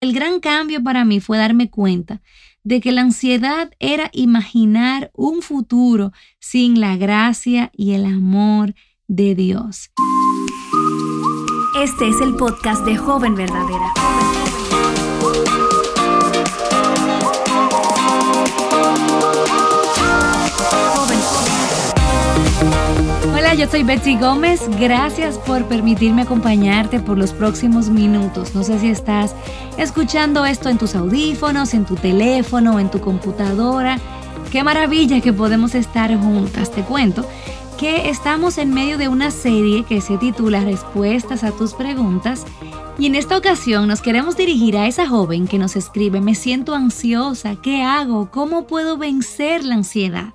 El 0.00 0.12
gran 0.12 0.38
cambio 0.38 0.82
para 0.82 1.04
mí 1.04 1.18
fue 1.18 1.38
darme 1.38 1.70
cuenta 1.70 2.22
de 2.62 2.80
que 2.80 2.92
la 2.92 3.00
ansiedad 3.00 3.72
era 3.80 4.10
imaginar 4.12 5.10
un 5.12 5.42
futuro 5.42 6.12
sin 6.38 6.80
la 6.80 6.96
gracia 6.96 7.72
y 7.74 7.94
el 7.94 8.04
amor 8.04 8.74
de 9.08 9.34
Dios. 9.34 9.90
Este 11.82 12.08
es 12.08 12.20
el 12.20 12.36
podcast 12.36 12.84
de 12.84 12.96
Joven 12.96 13.34
Verdadera. 13.34 14.37
Hola, 23.48 23.60
yo 23.60 23.70
soy 23.70 23.82
Betsy 23.82 24.18
Gómez. 24.18 24.68
Gracias 24.78 25.38
por 25.38 25.64
permitirme 25.64 26.20
acompañarte 26.20 27.00
por 27.00 27.16
los 27.16 27.32
próximos 27.32 27.88
minutos. 27.88 28.54
No 28.54 28.62
sé 28.62 28.78
si 28.78 28.90
estás 28.90 29.34
escuchando 29.78 30.44
esto 30.44 30.68
en 30.68 30.76
tus 30.76 30.94
audífonos, 30.94 31.72
en 31.72 31.86
tu 31.86 31.94
teléfono, 31.94 32.78
en 32.78 32.90
tu 32.90 33.00
computadora. 33.00 33.98
Qué 34.52 34.62
maravilla 34.62 35.22
que 35.22 35.32
podemos 35.32 35.74
estar 35.74 36.14
juntas. 36.14 36.70
Te 36.70 36.82
cuento 36.82 37.26
que 37.78 38.10
estamos 38.10 38.58
en 38.58 38.74
medio 38.74 38.98
de 38.98 39.08
una 39.08 39.30
serie 39.30 39.82
que 39.84 40.02
se 40.02 40.18
titula 40.18 40.60
Respuestas 40.60 41.42
a 41.42 41.52
tus 41.52 41.72
preguntas 41.72 42.44
y 42.98 43.06
en 43.06 43.14
esta 43.14 43.38
ocasión 43.38 43.88
nos 43.88 44.02
queremos 44.02 44.36
dirigir 44.36 44.76
a 44.76 44.88
esa 44.88 45.08
joven 45.08 45.48
que 45.48 45.58
nos 45.58 45.74
escribe, 45.74 46.20
me 46.20 46.34
siento 46.34 46.74
ansiosa, 46.74 47.56
¿qué 47.56 47.82
hago? 47.82 48.30
¿Cómo 48.30 48.66
puedo 48.66 48.98
vencer 48.98 49.64
la 49.64 49.76
ansiedad? 49.76 50.34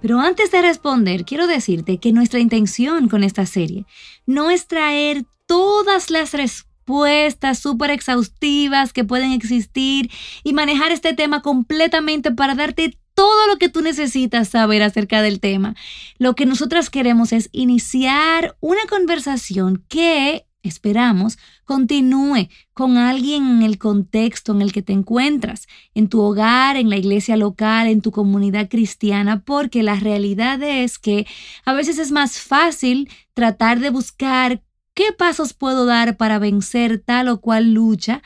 Pero 0.00 0.20
antes 0.20 0.50
de 0.50 0.62
responder, 0.62 1.24
quiero 1.24 1.46
decirte 1.46 1.98
que 1.98 2.12
nuestra 2.12 2.40
intención 2.40 3.08
con 3.08 3.24
esta 3.24 3.46
serie 3.46 3.86
no 4.26 4.50
es 4.50 4.66
traer 4.66 5.24
todas 5.46 6.10
las 6.10 6.32
respuestas 6.32 7.58
súper 7.58 7.90
exhaustivas 7.90 8.92
que 8.92 9.04
pueden 9.04 9.32
existir 9.32 10.10
y 10.42 10.52
manejar 10.52 10.92
este 10.92 11.14
tema 11.14 11.42
completamente 11.42 12.30
para 12.30 12.54
darte 12.54 12.98
todo 13.14 13.46
lo 13.46 13.56
que 13.56 13.68
tú 13.68 13.80
necesitas 13.80 14.48
saber 14.48 14.82
acerca 14.82 15.22
del 15.22 15.40
tema. 15.40 15.74
Lo 16.18 16.34
que 16.34 16.46
nosotras 16.46 16.90
queremos 16.90 17.32
es 17.32 17.48
iniciar 17.52 18.56
una 18.60 18.84
conversación 18.88 19.84
que 19.88 20.46
esperamos, 20.64 21.38
continúe 21.64 22.48
con 22.72 22.96
alguien 22.96 23.44
en 23.46 23.62
el 23.62 23.78
contexto 23.78 24.52
en 24.52 24.62
el 24.62 24.72
que 24.72 24.82
te 24.82 24.92
encuentras, 24.92 25.68
en 25.94 26.08
tu 26.08 26.20
hogar, 26.20 26.76
en 26.76 26.90
la 26.90 26.96
iglesia 26.96 27.36
local, 27.36 27.86
en 27.86 28.00
tu 28.00 28.10
comunidad 28.10 28.68
cristiana, 28.68 29.44
porque 29.44 29.82
la 29.82 29.94
realidad 29.94 30.62
es 30.62 30.98
que 30.98 31.26
a 31.64 31.72
veces 31.72 31.98
es 31.98 32.10
más 32.10 32.40
fácil 32.40 33.08
tratar 33.34 33.78
de 33.80 33.90
buscar 33.90 34.62
qué 34.94 35.12
pasos 35.12 35.52
puedo 35.52 35.84
dar 35.86 36.16
para 36.16 36.38
vencer 36.38 37.02
tal 37.04 37.28
o 37.28 37.40
cual 37.40 37.74
lucha 37.74 38.22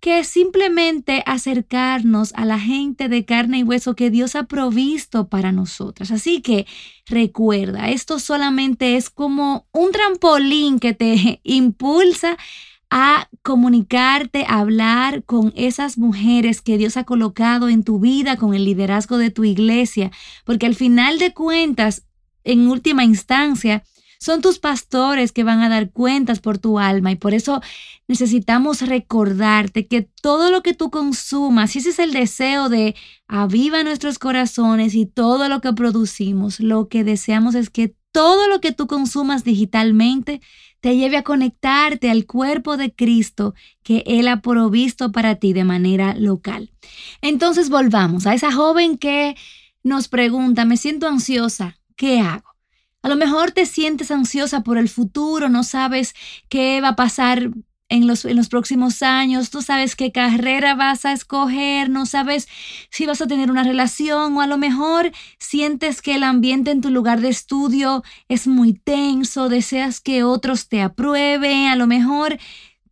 que 0.00 0.24
simplemente 0.24 1.22
acercarnos 1.26 2.32
a 2.34 2.46
la 2.46 2.58
gente 2.58 3.08
de 3.10 3.26
carne 3.26 3.58
y 3.58 3.62
hueso 3.62 3.94
que 3.94 4.10
Dios 4.10 4.34
ha 4.34 4.44
provisto 4.44 5.28
para 5.28 5.52
nosotras. 5.52 6.10
Así 6.10 6.40
que 6.40 6.66
recuerda, 7.06 7.90
esto 7.90 8.18
solamente 8.18 8.96
es 8.96 9.10
como 9.10 9.66
un 9.72 9.92
trampolín 9.92 10.78
que 10.78 10.94
te 10.94 11.40
impulsa 11.44 12.38
a 12.88 13.28
comunicarte, 13.42 14.44
a 14.48 14.60
hablar 14.60 15.22
con 15.24 15.52
esas 15.54 15.96
mujeres 15.96 16.60
que 16.60 16.76
Dios 16.76 16.96
ha 16.96 17.04
colocado 17.04 17.68
en 17.68 17.84
tu 17.84 18.00
vida, 18.00 18.36
con 18.36 18.54
el 18.54 18.64
liderazgo 18.64 19.16
de 19.16 19.30
tu 19.30 19.44
iglesia, 19.44 20.10
porque 20.44 20.66
al 20.66 20.74
final 20.74 21.18
de 21.18 21.32
cuentas, 21.32 22.04
en 22.42 22.66
última 22.66 23.04
instancia, 23.04 23.84
son 24.20 24.42
tus 24.42 24.58
pastores 24.58 25.32
que 25.32 25.44
van 25.44 25.62
a 25.62 25.70
dar 25.70 25.90
cuentas 25.90 26.40
por 26.40 26.58
tu 26.58 26.78
alma 26.78 27.10
y 27.10 27.16
por 27.16 27.32
eso 27.32 27.62
necesitamos 28.06 28.82
recordarte 28.82 29.86
que 29.86 30.02
todo 30.02 30.50
lo 30.50 30.62
que 30.62 30.74
tú 30.74 30.90
consumas, 30.90 31.74
y 31.74 31.78
ese 31.78 31.90
es 31.90 31.98
el 31.98 32.12
deseo 32.12 32.68
de 32.68 32.94
aviva 33.28 33.82
nuestros 33.82 34.18
corazones 34.18 34.94
y 34.94 35.06
todo 35.06 35.48
lo 35.48 35.62
que 35.62 35.72
producimos, 35.72 36.60
lo 36.60 36.88
que 36.88 37.02
deseamos 37.02 37.54
es 37.54 37.70
que 37.70 37.94
todo 38.12 38.46
lo 38.46 38.60
que 38.60 38.72
tú 38.72 38.86
consumas 38.86 39.42
digitalmente 39.42 40.42
te 40.80 40.96
lleve 40.96 41.16
a 41.16 41.22
conectarte 41.22 42.10
al 42.10 42.26
cuerpo 42.26 42.76
de 42.76 42.92
Cristo 42.92 43.54
que 43.82 44.02
Él 44.06 44.28
ha 44.28 44.42
provisto 44.42 45.12
para 45.12 45.36
ti 45.36 45.52
de 45.52 45.64
manera 45.64 46.14
local. 46.14 46.72
Entonces 47.22 47.70
volvamos 47.70 48.26
a 48.26 48.34
esa 48.34 48.52
joven 48.52 48.98
que 48.98 49.34
nos 49.82 50.08
pregunta, 50.08 50.64
me 50.64 50.76
siento 50.76 51.06
ansiosa, 51.06 51.78
¿qué 51.96 52.20
hago? 52.20 52.49
A 53.02 53.08
lo 53.08 53.16
mejor 53.16 53.52
te 53.52 53.64
sientes 53.64 54.10
ansiosa 54.10 54.62
por 54.62 54.76
el 54.76 54.88
futuro, 54.88 55.48
no 55.48 55.62
sabes 55.62 56.14
qué 56.50 56.80
va 56.82 56.88
a 56.88 56.96
pasar 56.96 57.50
en 57.88 58.06
los, 58.06 58.24
en 58.24 58.36
los, 58.36 58.48
próximos 58.48 59.02
años, 59.02 59.50
tú 59.50 59.62
sabes 59.62 59.96
qué 59.96 60.12
carrera 60.12 60.74
vas 60.76 61.04
a 61.04 61.12
escoger, 61.12 61.90
no 61.90 62.06
sabes 62.06 62.46
si 62.90 63.04
vas 63.06 63.20
a 63.20 63.26
tener 63.26 63.50
una 63.50 63.64
relación 63.64 64.36
o 64.36 64.40
a 64.40 64.46
lo 64.46 64.58
mejor 64.58 65.10
sientes 65.38 66.00
que 66.00 66.14
el 66.14 66.22
ambiente 66.22 66.70
en 66.70 66.82
tu 66.82 66.90
lugar 66.90 67.20
de 67.20 67.30
estudio 67.30 68.04
es 68.28 68.46
muy 68.46 68.74
tenso, 68.74 69.48
deseas 69.48 70.00
que 70.00 70.22
otros 70.22 70.68
te 70.68 70.82
aprueben, 70.82 71.68
a 71.68 71.76
lo 71.76 71.88
mejor 71.88 72.38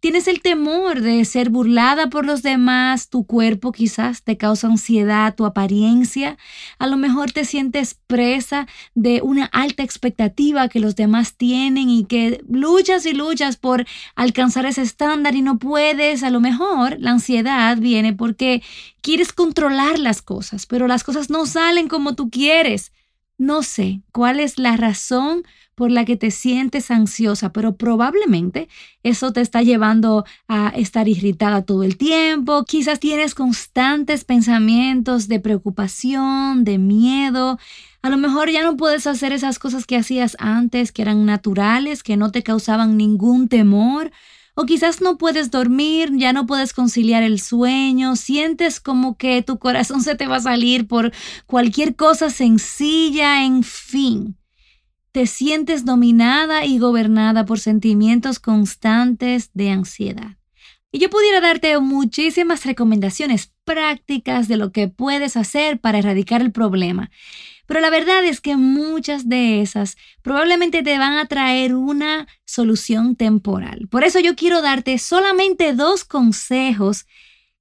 Tienes 0.00 0.28
el 0.28 0.42
temor 0.42 1.00
de 1.00 1.24
ser 1.24 1.50
burlada 1.50 2.08
por 2.08 2.24
los 2.24 2.44
demás, 2.44 3.08
tu 3.08 3.26
cuerpo 3.26 3.72
quizás 3.72 4.22
te 4.22 4.36
causa 4.36 4.68
ansiedad, 4.68 5.34
tu 5.34 5.44
apariencia, 5.44 6.38
a 6.78 6.86
lo 6.86 6.96
mejor 6.96 7.32
te 7.32 7.44
sientes 7.44 7.98
presa 8.06 8.68
de 8.94 9.22
una 9.22 9.46
alta 9.46 9.82
expectativa 9.82 10.68
que 10.68 10.78
los 10.78 10.94
demás 10.94 11.36
tienen 11.36 11.90
y 11.90 12.04
que 12.04 12.44
luchas 12.48 13.06
y 13.06 13.12
luchas 13.12 13.56
por 13.56 13.86
alcanzar 14.14 14.66
ese 14.66 14.82
estándar 14.82 15.34
y 15.34 15.42
no 15.42 15.58
puedes, 15.58 16.22
a 16.22 16.30
lo 16.30 16.38
mejor 16.38 16.96
la 17.00 17.10
ansiedad 17.10 17.76
viene 17.78 18.12
porque 18.12 18.62
quieres 19.02 19.32
controlar 19.32 19.98
las 19.98 20.22
cosas, 20.22 20.66
pero 20.66 20.86
las 20.86 21.02
cosas 21.02 21.28
no 21.28 21.44
salen 21.44 21.88
como 21.88 22.14
tú 22.14 22.30
quieres. 22.30 22.92
No 23.36 23.64
sé 23.64 24.02
cuál 24.12 24.38
es 24.38 24.58
la 24.58 24.76
razón 24.76 25.42
por 25.78 25.92
la 25.92 26.04
que 26.04 26.16
te 26.16 26.32
sientes 26.32 26.90
ansiosa, 26.90 27.52
pero 27.52 27.76
probablemente 27.76 28.68
eso 29.04 29.32
te 29.32 29.40
está 29.40 29.62
llevando 29.62 30.24
a 30.48 30.70
estar 30.70 31.06
irritada 31.06 31.62
todo 31.62 31.84
el 31.84 31.96
tiempo. 31.96 32.64
Quizás 32.64 32.98
tienes 32.98 33.36
constantes 33.36 34.24
pensamientos 34.24 35.28
de 35.28 35.38
preocupación, 35.38 36.64
de 36.64 36.78
miedo. 36.78 37.60
A 38.02 38.10
lo 38.10 38.16
mejor 38.16 38.50
ya 38.50 38.64
no 38.64 38.76
puedes 38.76 39.06
hacer 39.06 39.32
esas 39.32 39.60
cosas 39.60 39.86
que 39.86 39.96
hacías 39.96 40.36
antes, 40.40 40.90
que 40.90 41.02
eran 41.02 41.24
naturales, 41.24 42.02
que 42.02 42.16
no 42.16 42.32
te 42.32 42.42
causaban 42.42 42.96
ningún 42.96 43.46
temor. 43.48 44.10
O 44.56 44.64
quizás 44.64 45.00
no 45.00 45.16
puedes 45.16 45.52
dormir, 45.52 46.10
ya 46.16 46.32
no 46.32 46.44
puedes 46.44 46.72
conciliar 46.72 47.22
el 47.22 47.38
sueño, 47.38 48.16
sientes 48.16 48.80
como 48.80 49.16
que 49.16 49.42
tu 49.42 49.60
corazón 49.60 50.02
se 50.02 50.16
te 50.16 50.26
va 50.26 50.38
a 50.38 50.40
salir 50.40 50.88
por 50.88 51.12
cualquier 51.46 51.94
cosa 51.94 52.30
sencilla, 52.30 53.44
en 53.44 53.62
fin. 53.62 54.36
Te 55.18 55.26
sientes 55.26 55.84
dominada 55.84 56.64
y 56.64 56.78
gobernada 56.78 57.44
por 57.44 57.58
sentimientos 57.58 58.38
constantes 58.38 59.50
de 59.52 59.70
ansiedad. 59.70 60.36
Y 60.92 61.00
yo 61.00 61.10
pudiera 61.10 61.40
darte 61.40 61.76
muchísimas 61.80 62.64
recomendaciones 62.64 63.52
prácticas 63.64 64.46
de 64.46 64.56
lo 64.56 64.70
que 64.70 64.86
puedes 64.86 65.36
hacer 65.36 65.80
para 65.80 65.98
erradicar 65.98 66.40
el 66.40 66.52
problema. 66.52 67.10
Pero 67.66 67.80
la 67.80 67.90
verdad 67.90 68.24
es 68.24 68.40
que 68.40 68.54
muchas 68.56 69.28
de 69.28 69.60
esas 69.60 69.96
probablemente 70.22 70.84
te 70.84 70.96
van 70.98 71.14
a 71.14 71.26
traer 71.26 71.74
una 71.74 72.28
solución 72.44 73.16
temporal. 73.16 73.88
Por 73.90 74.04
eso 74.04 74.20
yo 74.20 74.36
quiero 74.36 74.62
darte 74.62 74.98
solamente 74.98 75.72
dos 75.72 76.04
consejos 76.04 77.06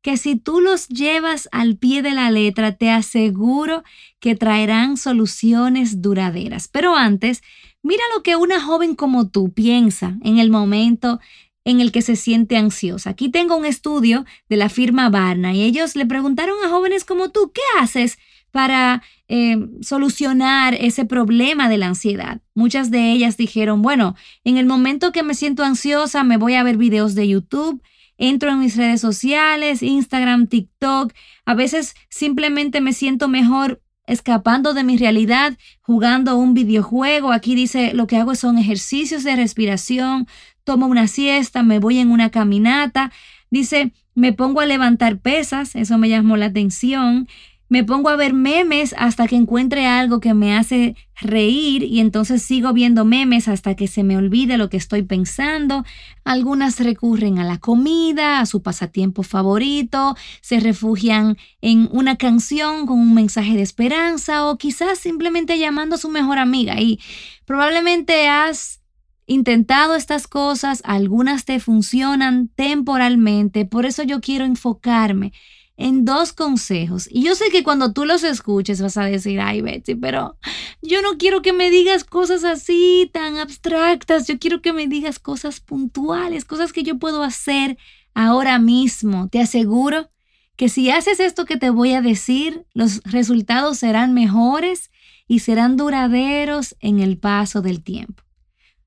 que 0.08 0.16
si 0.16 0.38
tú 0.38 0.62
los 0.62 0.88
llevas 0.88 1.50
al 1.52 1.76
pie 1.76 2.02
de 2.02 2.14
la 2.14 2.32
letra, 2.32 2.78
te 2.78 2.90
aseguro 2.90 3.84
que 4.22 4.36
traerán 4.36 4.96
soluciones 4.96 6.02
duraderas. 6.02 6.70
Pero 6.70 6.96
antes, 6.96 7.44
mira 7.84 8.02
lo 8.16 8.24
que 8.24 8.38
una 8.38 8.62
joven 8.62 8.96
como 8.96 9.28
tú 9.28 9.52
piensa 9.52 10.18
en 10.24 10.38
el 10.38 10.50
momento 10.50 11.20
en 11.66 11.82
el 11.82 11.92
que 11.92 12.02
se 12.02 12.16
siente 12.16 12.56
ansiosa. 12.56 13.10
Aquí 13.10 13.28
tengo 13.28 13.58
un 13.58 13.66
estudio 13.66 14.24
de 14.48 14.56
la 14.56 14.70
firma 14.70 15.10
Barna 15.10 15.54
y 15.54 15.64
ellos 15.64 15.98
le 15.98 16.06
preguntaron 16.06 16.56
a 16.64 16.70
jóvenes 16.70 17.04
como 17.04 17.32
tú, 17.32 17.52
¿qué 17.54 17.62
haces 17.78 18.18
para 18.52 19.04
eh, 19.28 19.58
solucionar 19.82 20.74
ese 20.74 21.04
problema 21.04 21.68
de 21.68 21.80
la 21.80 21.88
ansiedad. 21.88 22.40
Muchas 22.56 22.92
de 22.92 23.12
ellas 23.12 23.36
dijeron, 23.36 23.82
bueno, 23.82 24.16
en 24.46 24.56
el 24.56 24.68
momento 24.68 25.12
que 25.12 25.22
me 25.22 25.34
siento 25.34 25.66
ansiosa 25.66 26.24
me 26.24 26.38
voy 26.38 26.54
a 26.54 26.64
ver 26.64 26.78
videos 26.78 27.14
de 27.14 27.28
YouTube, 27.28 27.84
entro 28.18 28.52
en 28.52 28.60
mis 28.60 28.76
redes 28.76 29.02
sociales, 29.02 29.84
Instagram, 29.84 30.48
TikTok, 30.48 31.14
a 31.46 31.54
veces 31.54 31.96
simplemente 32.10 32.82
me 32.82 32.94
siento 32.94 33.28
mejor 33.28 33.82
escapando 34.08 34.74
de 34.74 34.84
mi 34.84 34.98
realidad, 34.98 35.58
jugando 35.82 36.38
un 36.38 36.54
videojuego. 36.54 37.32
Aquí 37.32 37.56
dice, 37.56 37.94
lo 37.94 38.08
que 38.08 38.18
hago 38.18 38.36
son 38.36 38.58
ejercicios 38.58 39.24
de 39.24 39.36
respiración, 39.36 40.28
tomo 40.64 40.88
una 40.88 41.08
siesta, 41.08 41.62
me 41.62 41.80
voy 41.80 42.00
en 42.00 42.12
una 42.12 42.32
caminata. 42.32 43.12
Dice, 43.52 43.92
me 44.16 44.34
pongo 44.34 44.62
a 44.62 44.66
levantar 44.66 45.20
pesas, 45.20 45.76
eso 45.76 45.98
me 45.98 46.10
llamó 46.10 46.38
la 46.38 46.48
atención. 46.48 47.28
Me 47.70 47.84
pongo 47.84 48.10
a 48.10 48.16
ver 48.16 48.34
memes 48.34 48.96
hasta 48.98 49.28
que 49.28 49.36
encuentre 49.36 49.86
algo 49.88 50.20
que 50.20 50.34
me 50.34 50.56
hace 50.56 50.96
reír 51.20 51.84
y 51.84 52.00
entonces 52.00 52.42
sigo 52.42 52.72
viendo 52.74 53.04
memes 53.04 53.48
hasta 53.48 53.76
que 53.76 53.88
se 53.88 54.04
me 54.04 54.16
olvide 54.16 54.58
lo 54.58 54.70
que 54.70 54.78
estoy 54.78 55.02
pensando. 55.04 55.84
Algunas 56.24 56.80
recurren 56.80 57.40
a 57.40 57.44
la 57.44 57.58
comida, 57.58 58.40
a 58.40 58.46
su 58.46 58.62
pasatiempo 58.62 59.24
favorito, 59.24 60.16
se 60.42 60.60
refugian 60.60 61.38
en 61.62 61.90
una 61.92 62.16
canción 62.16 62.86
con 62.86 63.00
un 63.00 63.14
mensaje 63.14 63.56
de 63.56 63.64
esperanza 63.64 64.48
o 64.48 64.58
quizás 64.58 65.00
simplemente 65.00 65.60
llamando 65.60 65.96
a 65.96 66.00
su 66.00 66.10
mejor 66.10 66.38
amiga. 66.38 66.80
Y 66.80 67.00
probablemente 67.46 68.30
has 68.30 68.82
intentado 69.26 69.96
estas 69.96 70.26
cosas, 70.28 70.82
algunas 70.86 71.44
te 71.44 71.60
funcionan 71.60 72.48
temporalmente, 72.48 73.66
por 73.66 73.86
eso 73.86 74.04
yo 74.04 74.22
quiero 74.22 74.46
enfocarme 74.46 75.34
en 75.78 76.06
dos 76.06 76.34
consejos. 76.34 77.08
Y 77.10 77.24
yo 77.24 77.36
sé 77.36 77.50
que 77.52 77.64
cuando 77.64 77.94
tú 77.94 78.04
los 78.04 78.24
escuches 78.24 78.82
vas 78.82 78.98
a 78.98 79.06
decir, 79.06 79.40
ay 79.40 79.62
Betsy, 79.62 79.96
pero 79.96 80.38
yo 80.82 81.02
no 81.04 81.18
quiero 81.18 81.42
que 81.44 81.54
me 81.54 81.70
digas 81.70 82.04
cosas 82.04 82.44
así 82.44 83.10
tan 83.14 83.38
abstractas, 83.38 84.28
yo 84.28 84.40
quiero 84.40 84.62
que 84.62 84.74
me 84.74 84.88
digas 84.88 85.20
cosas 85.20 85.60
puntuales, 85.60 86.46
cosas 86.46 86.74
que 86.74 86.84
yo 86.84 86.98
puedo 86.98 87.24
hacer 87.24 87.78
ahora 88.16 88.58
mismo. 88.58 89.30
Te 89.30 89.40
aseguro 89.40 90.10
que 90.56 90.68
si 90.68 90.90
haces 90.90 91.20
esto 91.20 91.46
que 91.46 91.58
te 91.58 91.70
voy 91.70 91.94
a 91.94 92.02
decir, 92.02 92.66
los 92.74 93.04
resultados 93.04 93.78
serán 93.78 94.16
mejores 94.16 94.90
y 95.28 95.40
serán 95.40 95.78
duraderos 95.78 96.76
en 96.80 97.00
el 97.00 97.20
paso 97.20 97.62
del 97.62 97.84
tiempo. 97.84 98.24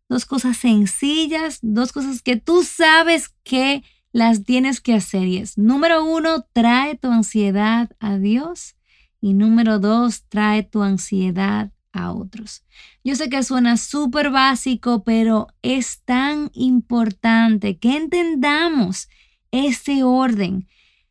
Dos 0.08 0.26
cosas 0.26 0.56
sencillas, 0.56 1.60
dos 1.62 1.92
cosas 1.92 2.22
que 2.22 2.34
tú 2.34 2.64
sabes 2.64 3.28
que 3.44 3.84
las 4.12 4.44
tienes 4.44 4.80
que 4.80 4.94
hacer 4.94 5.28
número 5.56 6.04
uno, 6.04 6.44
trae 6.52 6.96
tu 6.96 7.08
ansiedad 7.08 7.90
a 8.00 8.18
Dios 8.18 8.76
y 9.20 9.34
número 9.34 9.78
dos, 9.78 10.24
trae 10.28 10.62
tu 10.62 10.82
ansiedad 10.82 11.70
a 11.92 12.12
otros. 12.12 12.64
Yo 13.04 13.14
sé 13.16 13.28
que 13.28 13.42
suena 13.42 13.76
súper 13.76 14.30
básico, 14.30 15.04
pero 15.04 15.48
es 15.62 16.02
tan 16.04 16.50
importante 16.54 17.78
que 17.78 17.96
entendamos 17.96 19.08
ese 19.50 20.02
orden. 20.04 20.68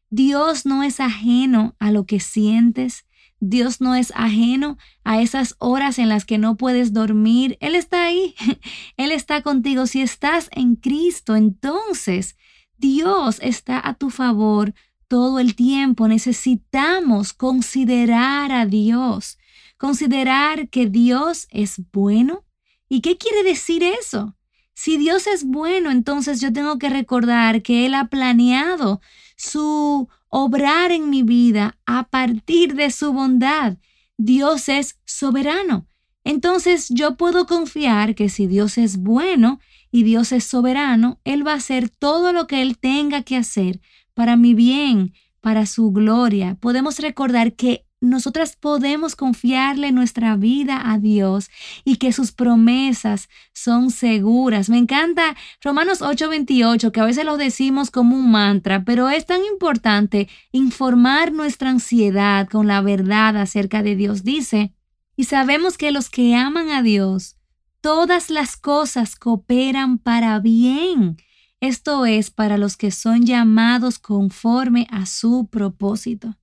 Dios 0.09 0.65
no 0.65 0.83
es 0.83 0.99
ajeno 0.99 1.75
a 1.79 1.91
lo 1.91 2.05
que 2.05 2.19
sientes. 2.19 3.05
Dios 3.41 3.79
no 3.79 3.95
es 3.95 4.11
ajeno 4.15 4.77
a 5.03 5.21
esas 5.21 5.55
horas 5.59 5.97
en 5.99 6.09
las 6.09 6.25
que 6.25 6.37
no 6.37 6.57
puedes 6.57 6.91
dormir. 6.93 7.57
Él 7.61 7.75
está 7.75 8.05
ahí. 8.05 8.35
Él 8.97 9.11
está 9.11 9.41
contigo. 9.41 9.85
Si 9.85 10.01
estás 10.01 10.49
en 10.51 10.75
Cristo, 10.75 11.35
entonces 11.35 12.35
Dios 12.79 13.39
está 13.41 13.85
a 13.85 13.93
tu 13.93 14.09
favor 14.09 14.73
todo 15.09 15.39
el 15.39 15.55
tiempo. 15.55 16.07
Necesitamos 16.07 17.33
considerar 17.33 18.53
a 18.53 18.65
Dios, 18.65 19.37
considerar 19.77 20.69
que 20.69 20.87
Dios 20.87 21.47
es 21.51 21.81
bueno. 21.91 22.45
¿Y 22.87 23.01
qué 23.01 23.17
quiere 23.17 23.43
decir 23.43 23.83
eso? 23.83 24.35
Si 24.73 24.97
Dios 24.97 25.27
es 25.27 25.43
bueno, 25.43 25.91
entonces 25.91 26.39
yo 26.39 26.53
tengo 26.53 26.79
que 26.79 26.89
recordar 26.89 27.61
que 27.61 27.85
Él 27.85 27.93
ha 27.95 28.07
planeado 28.07 29.01
su 29.35 30.07
obrar 30.29 30.91
en 30.91 31.09
mi 31.09 31.23
vida 31.23 31.77
a 31.85 32.07
partir 32.07 32.75
de 32.75 32.91
su 32.91 33.11
bondad. 33.11 33.77
Dios 34.17 34.69
es 34.69 34.97
soberano. 35.03 35.85
Entonces 36.23 36.87
yo 36.89 37.17
puedo 37.17 37.45
confiar 37.45 38.15
que 38.15 38.29
si 38.29 38.47
Dios 38.47 38.77
es 38.77 38.97
bueno, 38.97 39.59
y 39.91 40.03
Dios 40.03 40.31
es 40.31 40.43
soberano, 40.43 41.19
Él 41.23 41.45
va 41.45 41.53
a 41.53 41.57
hacer 41.57 41.89
todo 41.89 42.33
lo 42.33 42.47
que 42.47 42.61
Él 42.61 42.77
tenga 42.77 43.23
que 43.23 43.35
hacer 43.35 43.81
para 44.13 44.35
mi 44.35 44.53
bien, 44.53 45.13
para 45.41 45.65
su 45.65 45.91
gloria. 45.91 46.57
Podemos 46.59 46.99
recordar 46.99 47.53
que 47.53 47.85
nosotras 48.01 48.55
podemos 48.55 49.15
confiarle 49.15 49.91
nuestra 49.91 50.37
vida 50.37 50.91
a 50.91 50.97
Dios 50.97 51.49
y 51.83 51.97
que 51.97 52.13
sus 52.13 52.31
promesas 52.31 53.27
son 53.53 53.91
seguras. 53.91 54.69
Me 54.69 54.77
encanta 54.77 55.35
Romanos 55.61 56.01
8:28, 56.01 56.91
que 56.91 56.99
a 57.01 57.05
veces 57.05 57.25
lo 57.25 57.37
decimos 57.37 57.91
como 57.91 58.15
un 58.15 58.31
mantra, 58.31 58.83
pero 58.85 59.09
es 59.09 59.25
tan 59.25 59.43
importante 59.43 60.29
informar 60.51 61.33
nuestra 61.33 61.69
ansiedad 61.69 62.47
con 62.47 62.67
la 62.67 62.81
verdad 62.81 63.35
acerca 63.35 63.83
de 63.83 63.95
Dios. 63.95 64.23
Dice, 64.23 64.73
y 65.17 65.25
sabemos 65.25 65.77
que 65.77 65.91
los 65.91 66.09
que 66.09 66.35
aman 66.35 66.69
a 66.69 66.81
Dios, 66.81 67.35
todas 67.81 68.29
las 68.29 68.57
cosas 68.57 69.15
cooperan 69.15 69.97
para 69.97 70.39
bien. 70.39 71.17
Esto 71.61 72.05
es 72.05 72.31
para 72.31 72.57
los 72.57 72.77
que 72.77 72.91
son 72.91 73.25
llamados 73.25 73.99
conforme 73.99 74.87
a 74.89 75.05
su 75.05 75.47
propósito. 75.49 76.37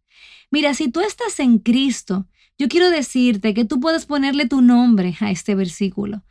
Mira, 0.51 0.75
si 0.75 0.91
tú 0.91 1.01
estás 1.01 1.41
en 1.41 1.59
Cristo, 1.59 2.27
yo 2.59 2.69
quiero 2.69 2.91
decirte 2.91 3.55
que 3.55 3.65
tú 3.65 3.81
puedes 3.81 4.07
ponerle 4.07 4.47
tu 4.47 4.63
nombre 4.63 5.17
a 5.21 5.31
este 5.31 5.55
versículo. 5.55 6.23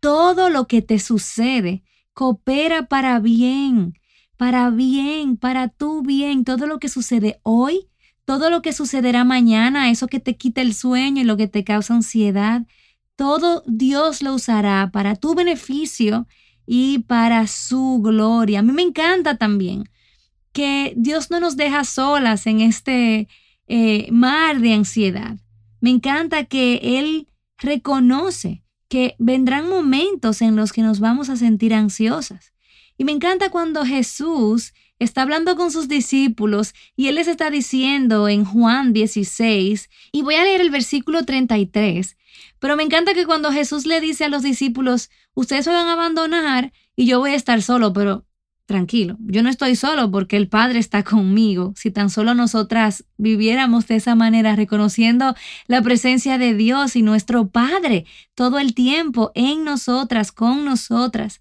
Todo 0.00 0.50
lo 0.50 0.66
que 0.66 0.82
te 0.82 0.98
sucede 0.98 1.82
coopera 2.12 2.86
para 2.86 3.18
bien, 3.20 3.94
para 4.36 4.70
bien, 4.70 5.36
para 5.36 5.68
tu 5.68 6.02
bien. 6.02 6.44
Todo 6.44 6.66
lo 6.66 6.78
que 6.78 6.88
sucede 6.88 7.40
hoy, 7.42 7.88
todo 8.24 8.50
lo 8.50 8.62
que 8.62 8.72
sucederá 8.72 9.24
mañana, 9.24 9.90
eso 9.90 10.08
que 10.08 10.20
te 10.20 10.36
quita 10.36 10.60
el 10.60 10.74
sueño 10.74 11.22
y 11.22 11.24
lo 11.24 11.36
que 11.36 11.48
te 11.48 11.64
causa 11.64 11.94
ansiedad, 11.94 12.62
todo 13.16 13.62
Dios 13.66 14.22
lo 14.22 14.34
usará 14.34 14.90
para 14.92 15.16
tu 15.16 15.34
beneficio 15.34 16.26
y 16.66 17.00
para 17.00 17.46
su 17.46 18.00
gloria. 18.02 18.60
A 18.60 18.62
mí 18.62 18.72
me 18.72 18.82
encanta 18.82 19.36
también 19.36 19.88
que 20.52 20.92
Dios 20.96 21.30
no 21.30 21.40
nos 21.40 21.56
deja 21.56 21.84
solas 21.84 22.46
en 22.46 22.60
este 22.60 23.28
eh, 23.66 24.08
mar 24.10 24.60
de 24.60 24.74
ansiedad. 24.74 25.36
Me 25.80 25.90
encanta 25.90 26.44
que 26.44 26.80
Él 26.98 27.28
reconoce 27.58 28.62
que 28.88 29.16
vendrán 29.18 29.68
momentos 29.68 30.42
en 30.42 30.56
los 30.56 30.72
que 30.72 30.82
nos 30.82 31.00
vamos 31.00 31.30
a 31.30 31.36
sentir 31.36 31.72
ansiosas. 31.74 32.52
Y 32.98 33.04
me 33.04 33.12
encanta 33.12 33.50
cuando 33.50 33.84
Jesús 33.84 34.74
está 35.02 35.22
hablando 35.22 35.56
con 35.56 35.70
sus 35.70 35.88
discípulos 35.88 36.74
y 36.96 37.08
Él 37.08 37.16
les 37.16 37.28
está 37.28 37.50
diciendo 37.50 38.28
en 38.28 38.44
Juan 38.44 38.92
16, 38.92 39.90
y 40.12 40.22
voy 40.22 40.34
a 40.36 40.44
leer 40.44 40.60
el 40.60 40.70
versículo 40.70 41.24
33, 41.24 42.16
pero 42.58 42.76
me 42.76 42.82
encanta 42.82 43.14
que 43.14 43.26
cuando 43.26 43.52
Jesús 43.52 43.86
le 43.86 44.00
dice 44.00 44.24
a 44.24 44.28
los 44.28 44.42
discípulos, 44.42 45.10
ustedes 45.34 45.64
se 45.64 45.70
van 45.70 45.86
a 45.88 45.94
abandonar 45.94 46.72
y 46.96 47.06
yo 47.06 47.18
voy 47.18 47.32
a 47.32 47.36
estar 47.36 47.62
solo, 47.62 47.92
pero 47.92 48.26
tranquilo, 48.66 49.18
yo 49.20 49.42
no 49.42 49.50
estoy 49.50 49.76
solo 49.76 50.10
porque 50.10 50.36
el 50.36 50.48
Padre 50.48 50.78
está 50.78 51.02
conmigo. 51.02 51.74
Si 51.76 51.90
tan 51.90 52.08
solo 52.08 52.34
nosotras 52.34 53.04
viviéramos 53.18 53.86
de 53.86 53.96
esa 53.96 54.14
manera, 54.14 54.56
reconociendo 54.56 55.34
la 55.66 55.82
presencia 55.82 56.38
de 56.38 56.54
Dios 56.54 56.96
y 56.96 57.02
nuestro 57.02 57.48
Padre 57.48 58.06
todo 58.34 58.58
el 58.58 58.74
tiempo 58.74 59.30
en 59.34 59.64
nosotras, 59.64 60.32
con 60.32 60.64
nosotras. 60.64 61.40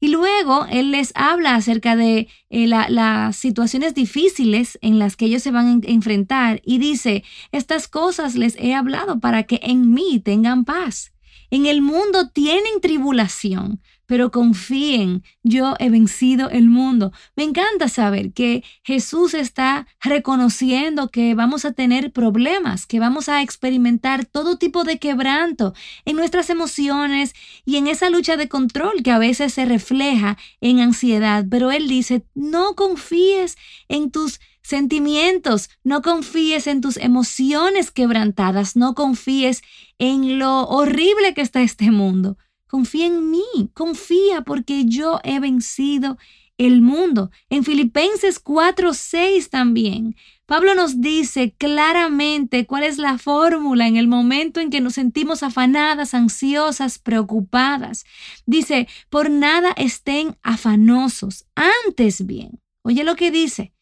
Y 0.00 0.08
luego 0.08 0.66
Él 0.66 0.92
les 0.92 1.12
habla 1.14 1.56
acerca 1.56 1.96
de 1.96 2.28
eh, 2.50 2.66
las 2.66 3.36
situaciones 3.36 3.94
difíciles 3.94 4.78
en 4.80 4.98
las 4.98 5.16
que 5.16 5.26
ellos 5.26 5.42
se 5.42 5.50
van 5.50 5.66
a 5.66 5.88
enfrentar 5.88 6.60
y 6.64 6.78
dice, 6.78 7.24
estas 7.50 7.88
cosas 7.88 8.36
les 8.36 8.56
he 8.56 8.74
hablado 8.74 9.18
para 9.18 9.42
que 9.42 9.60
en 9.62 9.92
mí 9.92 10.20
tengan 10.20 10.64
paz. 10.64 11.12
En 11.50 11.66
el 11.66 11.80
mundo 11.80 12.28
tienen 12.28 12.80
tribulación, 12.80 13.80
pero 14.08 14.30
confíen, 14.30 15.22
yo 15.42 15.74
he 15.78 15.90
vencido 15.90 16.48
el 16.48 16.68
mundo. 16.68 17.12
Me 17.36 17.44
encanta 17.44 17.88
saber 17.88 18.32
que 18.32 18.64
Jesús 18.82 19.34
está 19.34 19.86
reconociendo 20.00 21.08
que 21.08 21.34
vamos 21.34 21.66
a 21.66 21.72
tener 21.72 22.10
problemas, 22.10 22.86
que 22.86 23.00
vamos 23.00 23.28
a 23.28 23.42
experimentar 23.42 24.24
todo 24.24 24.56
tipo 24.56 24.84
de 24.84 24.98
quebranto 24.98 25.74
en 26.06 26.16
nuestras 26.16 26.48
emociones 26.48 27.34
y 27.66 27.76
en 27.76 27.86
esa 27.86 28.08
lucha 28.08 28.36
de 28.36 28.48
control 28.48 29.02
que 29.02 29.10
a 29.10 29.18
veces 29.18 29.52
se 29.52 29.66
refleja 29.66 30.38
en 30.62 30.80
ansiedad. 30.80 31.44
Pero 31.50 31.70
Él 31.70 31.86
dice, 31.86 32.24
no 32.34 32.74
confíes 32.74 33.58
en 33.88 34.10
tus 34.10 34.40
sentimientos, 34.68 35.70
no 35.82 36.02
confíes 36.02 36.66
en 36.66 36.80
tus 36.80 36.96
emociones 36.96 37.90
quebrantadas, 37.90 38.76
no 38.76 38.94
confíes 38.94 39.62
en 39.98 40.38
lo 40.38 40.64
horrible 40.68 41.34
que 41.34 41.40
está 41.40 41.62
este 41.62 41.90
mundo 41.90 42.36
Confía 42.68 43.06
en 43.06 43.30
mí, 43.30 43.70
confía 43.72 44.42
porque 44.42 44.84
yo 44.84 45.20
he 45.24 45.40
vencido 45.40 46.18
el 46.58 46.82
mundo. 46.82 47.30
En 47.48 47.64
Filipenses 47.64 48.38
4:6 48.38 49.48
también, 49.48 50.16
Pablo 50.44 50.74
nos 50.74 51.00
dice 51.00 51.54
claramente 51.56 52.66
cuál 52.66 52.82
es 52.82 52.98
la 52.98 53.16
fórmula 53.16 53.86
en 53.86 53.96
el 53.96 54.06
momento 54.06 54.60
en 54.60 54.68
que 54.68 54.82
nos 54.82 54.94
sentimos 54.94 55.42
afanadas, 55.42 56.12
ansiosas, 56.12 56.98
preocupadas. 56.98 58.04
Dice, 58.44 58.86
por 59.08 59.30
nada 59.30 59.72
estén 59.76 60.36
afanosos, 60.42 61.46
antes 61.54 62.26
bien. 62.26 62.60
Oye 62.82 63.02
lo 63.02 63.16
que 63.16 63.30
dice, 63.30 63.72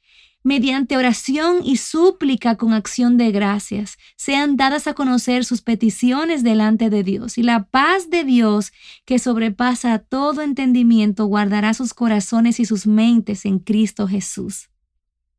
mediante 0.47 0.97
oración 0.97 1.57
y 1.65 1.77
súplica 1.77 2.55
con 2.55 2.73
acción 2.73 3.17
de 3.17 3.33
gracias, 3.33 3.99
sean 4.15 4.57
dadas 4.57 4.87
a 4.87 4.95
conocer 4.95 5.45
sus 5.45 5.61
peticiones 5.61 6.45
delante 6.45 6.89
de 6.89 7.03
Dios. 7.03 7.37
Y 7.37 7.43
la 7.43 7.65
paz 7.65 8.11
de 8.11 8.23
Dios, 8.23 8.71
que 9.05 9.19
sobrepasa 9.19 9.99
todo 9.99 10.43
entendimiento, 10.43 11.27
guardará 11.27 11.75
sus 11.75 11.95
corazones 11.95 12.61
y 12.61 12.65
sus 12.65 12.87
mentes 12.87 13.45
en 13.45 13.59
Cristo 13.59 14.07
Jesús. 14.07 14.69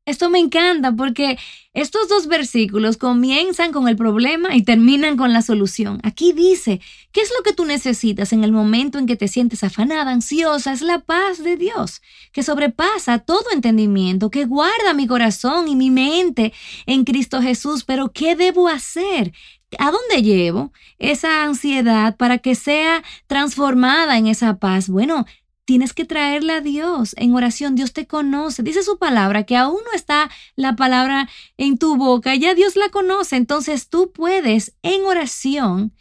Esto 0.08 0.30
me 0.30 0.40
encanta 0.40 0.94
porque 0.94 1.38
estos 1.74 2.08
dos 2.08 2.28
versículos 2.28 2.96
comienzan 2.96 3.74
con 3.74 3.90
el 3.90 3.98
problema 3.98 4.56
y 4.56 4.64
terminan 4.64 5.18
con 5.18 5.34
la 5.34 5.42
solución. 5.42 6.00
Aquí 6.02 6.32
dice, 6.32 6.80
¿qué 7.12 7.20
es 7.20 7.30
lo 7.38 7.44
que 7.44 7.52
tú 7.52 7.66
necesitas 7.66 8.32
en 8.32 8.46
el 8.46 8.54
momento 8.54 9.00
en 9.00 9.06
que 9.06 9.18
te 9.18 9.28
sientes 9.28 9.66
afanada, 9.66 10.10
ansiosa? 10.10 10.72
Es 10.72 10.82
la 10.82 11.00
paz 11.00 11.44
de 11.44 11.58
Dios, 11.58 12.02
que 12.32 12.42
sobrepasa 12.42 13.20
todo 13.20 13.52
entendimiento, 13.52 14.32
que 14.32 14.46
guarda 14.46 14.94
mi 14.96 15.08
corazón 15.08 15.68
y 15.68 15.76
mi 15.76 15.92
mente 15.92 16.54
en 16.86 17.04
Cristo 17.04 17.42
Jesús. 17.42 17.84
Pero 17.84 18.14
¿qué 18.14 18.38
debo 18.38 18.70
hacer? 18.70 19.34
¿A 19.78 19.92
dónde 19.92 20.24
llevo 20.24 20.72
esa 21.00 21.44
ansiedad 21.44 22.16
para 22.16 22.38
que 22.38 22.56
sea 22.56 23.04
transformada 23.28 24.18
en 24.18 24.28
esa 24.28 24.58
paz? 24.58 24.88
Bueno, 24.88 25.26
Tienes 25.68 25.94
que 25.94 26.06
traerla 26.06 26.56
a 26.56 26.62
Dios 26.62 27.14
en 27.18 27.36
oración. 27.36 27.76
Dios 27.76 27.92
te 27.92 28.08
conoce. 28.08 28.64
Dice 28.64 28.84
su 28.84 28.98
palabra 28.98 29.44
que 29.44 29.58
aún 29.58 29.82
no 29.84 29.92
está 29.94 30.30
la 30.56 30.78
palabra 30.78 31.28
en 31.58 31.78
tu 31.78 31.98
boca. 31.98 32.34
Ya 32.36 32.56
Dios 32.56 32.78
la 32.78 32.88
conoce. 32.88 33.36
Entonces 33.36 33.90
tú 33.90 34.14
puedes 34.14 34.78
en 34.82 35.04
oración 35.04 35.94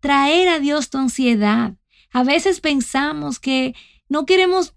traer 0.00 0.48
a 0.48 0.58
Dios 0.58 0.88
tu 0.88 0.96
ansiedad. 0.96 1.74
A 2.10 2.24
veces 2.24 2.62
pensamos 2.62 3.38
que 3.38 3.74
no 4.08 4.24
queremos 4.24 4.72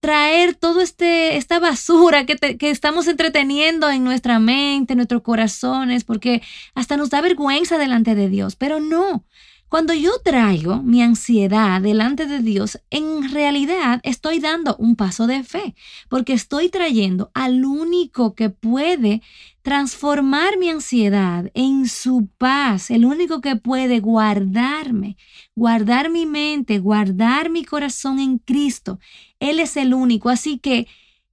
traer 0.00 0.54
toda 0.54 0.82
este, 0.82 1.38
esta 1.38 1.58
basura 1.58 2.26
que, 2.26 2.36
que, 2.58 2.68
estamos 2.68 3.08
entreteniendo 3.08 3.88
en 3.88 4.04
nuestra 4.04 4.38
mente, 4.38 4.92
en 4.92 4.98
nuestros 4.98 5.22
corazones, 5.22 6.04
porque 6.04 6.42
hasta 6.74 6.98
nos 6.98 7.08
da 7.08 7.22
vergüenza 7.22 7.78
delante 7.78 8.14
de 8.14 8.28
Dios. 8.28 8.56
Pero 8.56 8.78
no, 8.78 9.24
cuando 9.68 9.92
yo 9.94 10.12
traigo 10.24 10.80
mi 10.82 11.02
ansiedad 11.02 11.80
delante 11.80 12.26
de 12.26 12.38
Dios, 12.38 12.78
en 12.90 13.32
realidad 13.32 14.00
estoy 14.04 14.38
dando 14.38 14.76
un 14.76 14.94
paso 14.94 15.26
de 15.26 15.42
fe, 15.42 15.74
porque 16.08 16.34
estoy 16.34 16.68
trayendo 16.68 17.30
al 17.34 17.64
único 17.64 18.34
que 18.34 18.48
puede 18.48 19.22
transformar 19.62 20.56
mi 20.58 20.70
ansiedad 20.70 21.50
en 21.54 21.88
su 21.88 22.28
paz, 22.38 22.90
el 22.90 23.04
único 23.04 23.40
que 23.40 23.56
puede 23.56 23.98
guardarme, 23.98 25.16
guardar 25.56 26.10
mi 26.10 26.26
mente, 26.26 26.78
guardar 26.78 27.50
mi 27.50 27.64
corazón 27.64 28.20
en 28.20 28.38
Cristo. 28.38 29.00
Él 29.40 29.58
es 29.58 29.76
el 29.76 29.94
único. 29.94 30.28
Así 30.28 30.58
que 30.58 30.86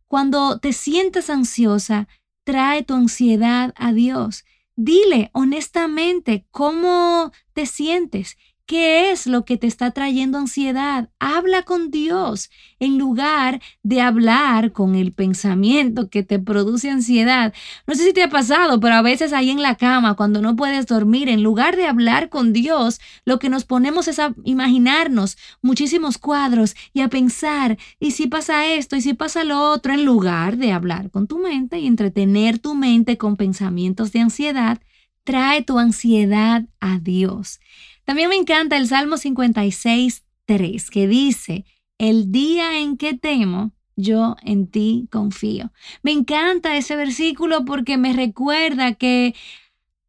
cuando 0.08 0.58
te 0.58 0.74
sientas 0.74 1.30
ansiosa, 1.30 2.08
trae 2.44 2.84
tu 2.84 2.96
ansiedad 2.96 3.74
a 3.76 3.94
Dios 3.94 4.44
Dile 4.76 5.30
honestamente 5.34 6.48
cómo 6.52 7.32
te 7.54 7.66
sientes, 7.66 8.38
¿Qué 8.66 9.12
es 9.12 9.28
lo 9.28 9.44
que 9.44 9.58
te 9.58 9.68
está 9.68 9.92
trayendo 9.92 10.38
ansiedad? 10.38 11.10
Habla 11.20 11.64
con 11.64 11.92
Dios 11.92 12.50
en 12.80 12.98
lugar 12.98 13.62
de 13.84 14.00
hablar 14.00 14.72
con 14.72 14.96
el 14.96 15.12
pensamiento 15.12 16.10
que 16.10 16.24
te 16.24 16.40
produce 16.40 16.90
ansiedad. 16.90 17.54
No 17.88 17.94
sé 17.94 18.06
si 18.06 18.14
te 18.14 18.24
ha 18.24 18.30
pasado, 18.30 18.80
pero 18.80 18.96
a 18.96 19.02
veces 19.02 19.34
ahí 19.34 19.50
en 19.50 19.62
la 19.62 19.76
cama, 19.76 20.16
cuando 20.16 20.42
no 20.42 20.56
puedes 20.56 20.88
dormir, 20.88 21.28
en 21.28 21.44
lugar 21.44 21.76
de 21.76 21.88
hablar 21.88 22.30
con 22.30 22.54
Dios, 22.54 23.02
lo 23.26 23.38
que 23.38 23.50
nos 23.50 23.66
ponemos 23.66 24.08
es 24.08 24.20
a 24.20 24.34
imaginarnos 24.46 25.38
muchísimos 25.62 26.18
cuadros 26.18 26.74
y 26.94 27.02
a 27.02 27.10
pensar, 27.10 27.78
¿y 28.00 28.12
si 28.12 28.28
pasa 28.28 28.66
esto? 28.68 28.96
¿Y 28.96 29.02
si 29.02 29.14
pasa 29.14 29.44
lo 29.44 29.62
otro? 29.72 29.92
En 29.94 30.06
lugar 30.06 30.56
de 30.56 30.72
hablar 30.72 31.12
con 31.12 31.28
tu 31.28 31.38
mente 31.38 31.80
y 31.80 31.88
entretener 31.88 32.60
tu 32.60 32.76
mente 32.76 33.18
con 33.18 33.36
pensamientos 33.36 34.14
de 34.14 34.22
ansiedad, 34.22 34.80
trae 35.24 35.64
tu 35.64 35.80
ansiedad 35.80 36.66
a 36.80 37.00
Dios. 37.00 37.60
También 38.06 38.30
me 38.30 38.36
encanta 38.36 38.78
el 38.78 38.88
Salmo 38.88 39.18
56, 39.18 40.24
3, 40.46 40.90
que 40.90 41.08
dice, 41.08 41.66
el 41.98 42.32
día 42.32 42.80
en 42.80 42.98
que 42.98 43.14
temo, 43.14 43.72
yo 43.96 44.36
en 44.42 44.68
ti 44.68 45.08
confío. 45.12 45.72
Me 46.02 46.12
encanta 46.12 46.76
ese 46.76 46.96
versículo 46.96 47.64
porque 47.66 47.98
me 47.98 48.14
recuerda 48.14 48.96
que 48.96 49.36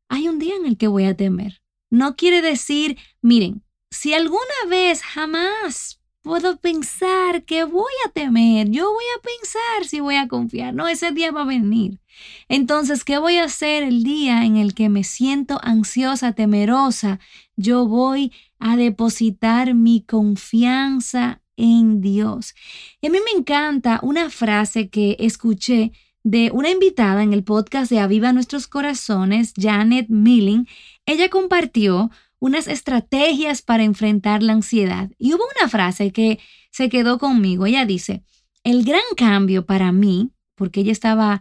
hay 0.08 0.28
un 0.28 0.38
día 0.38 0.54
en 0.56 0.66
el 0.66 0.76
que 0.76 0.88
voy 0.88 1.04
a 1.04 1.16
temer. 1.16 1.62
No 1.90 2.16
quiere 2.16 2.42
decir, 2.42 2.98
miren, 3.20 3.62
si 3.90 4.14
alguna 4.14 4.40
vez 4.68 5.02
jamás 5.02 6.00
puedo 6.24 6.56
pensar 6.56 7.44
que 7.44 7.64
voy 7.64 7.92
a 8.06 8.10
temer, 8.10 8.70
yo 8.70 8.90
voy 8.90 9.04
a 9.16 9.22
pensar 9.22 9.86
si 9.86 10.00
voy 10.00 10.16
a 10.16 10.26
confiar. 10.26 10.74
No, 10.74 10.88
ese 10.88 11.12
día 11.12 11.30
va 11.30 11.42
a 11.42 11.46
venir. 11.46 12.00
Entonces, 12.48 13.04
¿qué 13.04 13.18
voy 13.18 13.36
a 13.36 13.44
hacer 13.44 13.82
el 13.82 14.02
día 14.02 14.44
en 14.44 14.56
el 14.56 14.74
que 14.74 14.88
me 14.88 15.04
siento 15.04 15.60
ansiosa, 15.62 16.32
temerosa? 16.32 17.20
Yo 17.56 17.86
voy 17.86 18.32
a 18.58 18.76
depositar 18.76 19.74
mi 19.74 20.02
confianza 20.02 21.42
en 21.56 22.00
Dios. 22.00 22.54
Y 23.02 23.08
a 23.08 23.10
mí 23.10 23.18
me 23.22 23.38
encanta 23.38 24.00
una 24.02 24.30
frase 24.30 24.88
que 24.88 25.16
escuché 25.20 25.92
de 26.22 26.50
una 26.54 26.70
invitada 26.70 27.22
en 27.22 27.34
el 27.34 27.44
podcast 27.44 27.90
de 27.90 28.00
Aviva 28.00 28.32
Nuestros 28.32 28.66
Corazones, 28.66 29.52
Janet 29.58 30.08
Milling. 30.08 30.66
Ella 31.04 31.28
compartió 31.28 32.10
unas 32.44 32.68
estrategias 32.68 33.62
para 33.62 33.84
enfrentar 33.84 34.42
la 34.42 34.52
ansiedad. 34.52 35.10
Y 35.16 35.32
hubo 35.32 35.44
una 35.58 35.66
frase 35.66 36.12
que 36.12 36.38
se 36.70 36.90
quedó 36.90 37.18
conmigo. 37.18 37.64
Ella 37.64 37.86
dice, 37.86 38.22
el 38.64 38.84
gran 38.84 39.00
cambio 39.16 39.64
para 39.64 39.92
mí, 39.92 40.30
porque 40.54 40.80
ella 40.80 40.92
estaba 40.92 41.40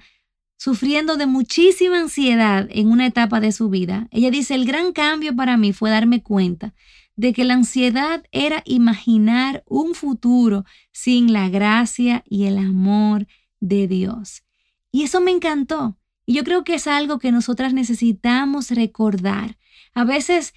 sufriendo 0.56 1.18
de 1.18 1.26
muchísima 1.26 2.00
ansiedad 2.00 2.70
en 2.72 2.90
una 2.90 3.06
etapa 3.06 3.42
de 3.42 3.52
su 3.52 3.70
vida, 3.70 4.08
ella 4.12 4.32
dice, 4.32 4.56
el 4.56 4.64
gran 4.64 4.94
cambio 4.94 5.36
para 5.36 5.58
mí 5.58 5.74
fue 5.74 5.90
darme 5.90 6.24
cuenta 6.24 6.74
de 7.18 7.34
que 7.34 7.44
la 7.44 7.56
ansiedad 7.56 8.24
era 8.32 8.64
imaginar 8.64 9.62
un 9.68 9.96
futuro 9.96 10.64
sin 10.94 11.34
la 11.34 11.50
gracia 11.50 12.24
y 12.26 12.46
el 12.46 12.58
amor 12.58 13.28
de 13.60 13.90
Dios. 13.90 14.44
Y 14.90 15.04
eso 15.04 15.20
me 15.20 15.32
encantó. 15.32 15.98
Y 16.26 16.36
yo 16.36 16.46
creo 16.46 16.64
que 16.64 16.76
es 16.76 16.88
algo 16.88 17.20
que 17.20 17.34
nosotras 17.34 17.74
necesitamos 17.74 18.72
recordar. 18.72 19.58
A 19.94 20.06
veces 20.06 20.54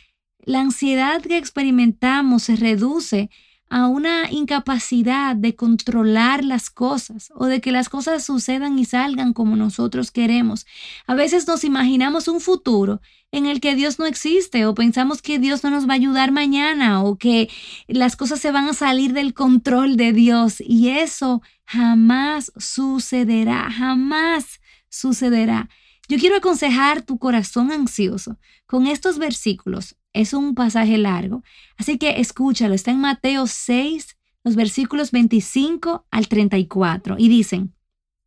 la 0.47 0.61
ansiedad 0.61 1.21
que 1.23 1.37
experimentamos 1.37 2.45
se 2.45 2.57
reduce 2.57 3.31
a 3.69 3.89
una 3.89 4.31
incapacidad 4.31 5.35
de 5.35 5.57
controlar 5.57 6.45
las 6.45 6.71
cosas 6.71 7.33
o 7.35 7.47
de 7.47 7.61
que 7.61 7.73
las 7.73 7.89
cosas 7.89 8.25
sucedan 8.25 8.79
y 8.79 8.85
salgan 8.85 9.33
como 9.33 9.57
nosotros 9.57 10.13
queremos. 10.13 10.65
A 11.09 11.17
veces 11.17 11.49
nos 11.49 11.65
imaginamos 11.65 12.29
un 12.29 12.41
futuro 12.41 13.01
en 13.33 13.47
el 13.47 13.61
que 13.61 13.75
Dios 13.75 13.99
no 13.99 14.07
existe 14.07 14.67
o 14.67 14.75
pensamos 14.75 15.21
que 15.21 15.41
Dios 15.41 15.65
no 15.65 15.71
nos 15.71 15.89
va 15.89 15.95
a 15.95 15.97
ayudar 15.97 16.31
mañana 16.31 17.03
o 17.03 17.19
que 17.19 17.51
las 17.89 18.15
cosas 18.15 18.39
se 18.39 18.53
van 18.53 18.69
a 18.69 18.73
salir 18.73 19.13
del 19.15 19.35
control 19.35 19.97
de 19.97 20.13
Dios 20.13 20.61
y 20.61 20.91
eso 20.91 21.43
jamás 21.65 22.53
sucederá, 22.57 23.69
jamás 23.73 24.61
sucederá. 24.89 25.69
Yo 26.09 26.19
quiero 26.19 26.37
aconsejar 26.37 27.03
tu 27.03 27.19
corazón 27.19 27.73
ansioso 27.73 28.39
con 28.67 28.87
estos 28.87 29.19
versículos 29.19 29.97
es 30.17 30.33
un 30.33 30.55
pasaje 30.55 30.99
largo, 30.99 31.43
así 31.77 31.99
que 31.99 32.21
escúchalo. 32.21 32.75
Está 32.75 32.91
en 32.91 33.01
Mateo 33.01 33.47
6, 33.47 34.17
los 34.45 34.57
versículos 34.57 35.11
25 35.11 36.07
al 36.11 36.29
34, 36.29 37.17
y 37.19 37.29
dicen, 37.29 37.75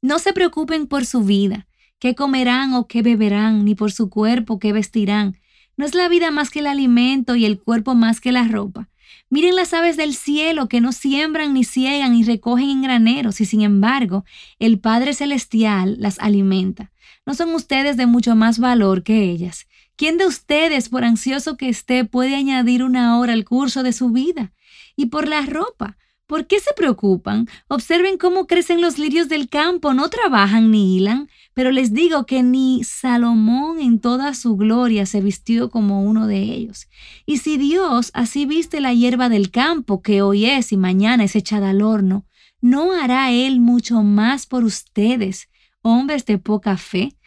no 0.01 0.19
se 0.19 0.31
preocupen 0.33 0.87
por 0.87 1.05
su 1.05 1.23
vida, 1.23 1.67
qué 1.97 2.15
comerán 2.15 2.73
o 2.73 2.87
qué 2.87 3.01
beberán, 3.01 3.65
ni 3.65 3.75
por 3.75 3.91
su 3.91 4.09
cuerpo, 4.09 4.59
qué 4.59 4.71
vestirán. 4.71 5.37
¿No 5.77 5.85
es 5.85 5.95
la 5.95 6.09
vida 6.09 6.31
más 6.31 6.49
que 6.49 6.59
el 6.59 6.67
alimento 6.67 7.35
y 7.35 7.45
el 7.45 7.59
cuerpo 7.59 7.95
más 7.95 8.21
que 8.21 8.31
la 8.31 8.47
ropa? 8.47 8.89
Miren 9.29 9.55
las 9.55 9.73
aves 9.73 9.97
del 9.97 10.13
cielo 10.13 10.67
que 10.67 10.81
no 10.81 10.91
siembran 10.91 11.53
ni 11.53 11.63
ciegan 11.63 12.13
ni 12.13 12.23
recogen 12.23 12.69
en 12.69 12.81
graneros, 12.81 13.41
y 13.41 13.45
sin 13.45 13.61
embargo, 13.61 14.25
el 14.59 14.79
Padre 14.79 15.13
Celestial 15.13 15.97
las 15.99 16.19
alimenta. 16.19 16.91
¿No 17.25 17.33
son 17.33 17.53
ustedes 17.53 17.95
de 17.97 18.05
mucho 18.05 18.35
más 18.35 18.59
valor 18.59 19.03
que 19.03 19.23
ellas? 19.23 19.67
¿Quién 19.99 20.17
de 20.17 20.25
ustedes, 20.25 20.87
por 20.87 21.03
ansioso 21.03 21.57
que 21.57 21.67
esté, 21.67 22.05
puede 22.05 22.33
añadir 22.33 22.85
una 22.85 23.19
hora 23.19 23.33
al 23.33 23.43
curso 23.43 23.83
de 23.83 23.91
su 23.91 24.11
vida? 24.11 24.53
Y 24.95 25.07
por 25.07 25.27
la 25.27 25.41
ropa, 25.41 25.97
¿por 26.25 26.47
qué 26.47 26.61
se 26.61 26.71
preocupan? 26.73 27.49
Observen 27.67 28.17
cómo 28.17 28.47
crecen 28.47 28.79
los 28.79 28.97
lirios 28.97 29.27
del 29.27 29.49
campo, 29.49 29.93
no 29.93 30.07
trabajan 30.07 30.71
ni 30.71 30.95
hilan, 30.95 31.27
pero 31.53 31.73
les 31.73 31.91
digo 31.91 32.25
que 32.25 32.43
ni 32.43 32.81
Salomón 32.85 33.81
en 33.81 33.99
toda 33.99 34.33
su 34.35 34.55
gloria 34.55 35.05
se 35.05 35.19
vistió 35.19 35.69
como 35.69 36.01
uno 36.01 36.27
de 36.27 36.43
ellos. 36.43 36.87
Y 37.25 37.39
si 37.39 37.57
Dios 37.57 38.11
así 38.13 38.45
viste 38.45 38.79
la 38.79 38.93
hierba 38.93 39.27
del 39.27 39.51
campo, 39.51 40.01
que 40.01 40.21
hoy 40.21 40.45
es 40.45 40.71
y 40.71 40.77
mañana 40.77 41.25
es 41.25 41.35
echada 41.35 41.71
al 41.71 41.81
horno, 41.81 42.25
¿no 42.61 42.93
hará 42.93 43.31
Él 43.31 43.59
mucho 43.59 44.01
más 44.01 44.45
por 44.45 44.63
ustedes, 44.63 45.49
hombres 45.81 46.25
de 46.25 46.37
poca 46.37 46.77
fe? 46.77 47.17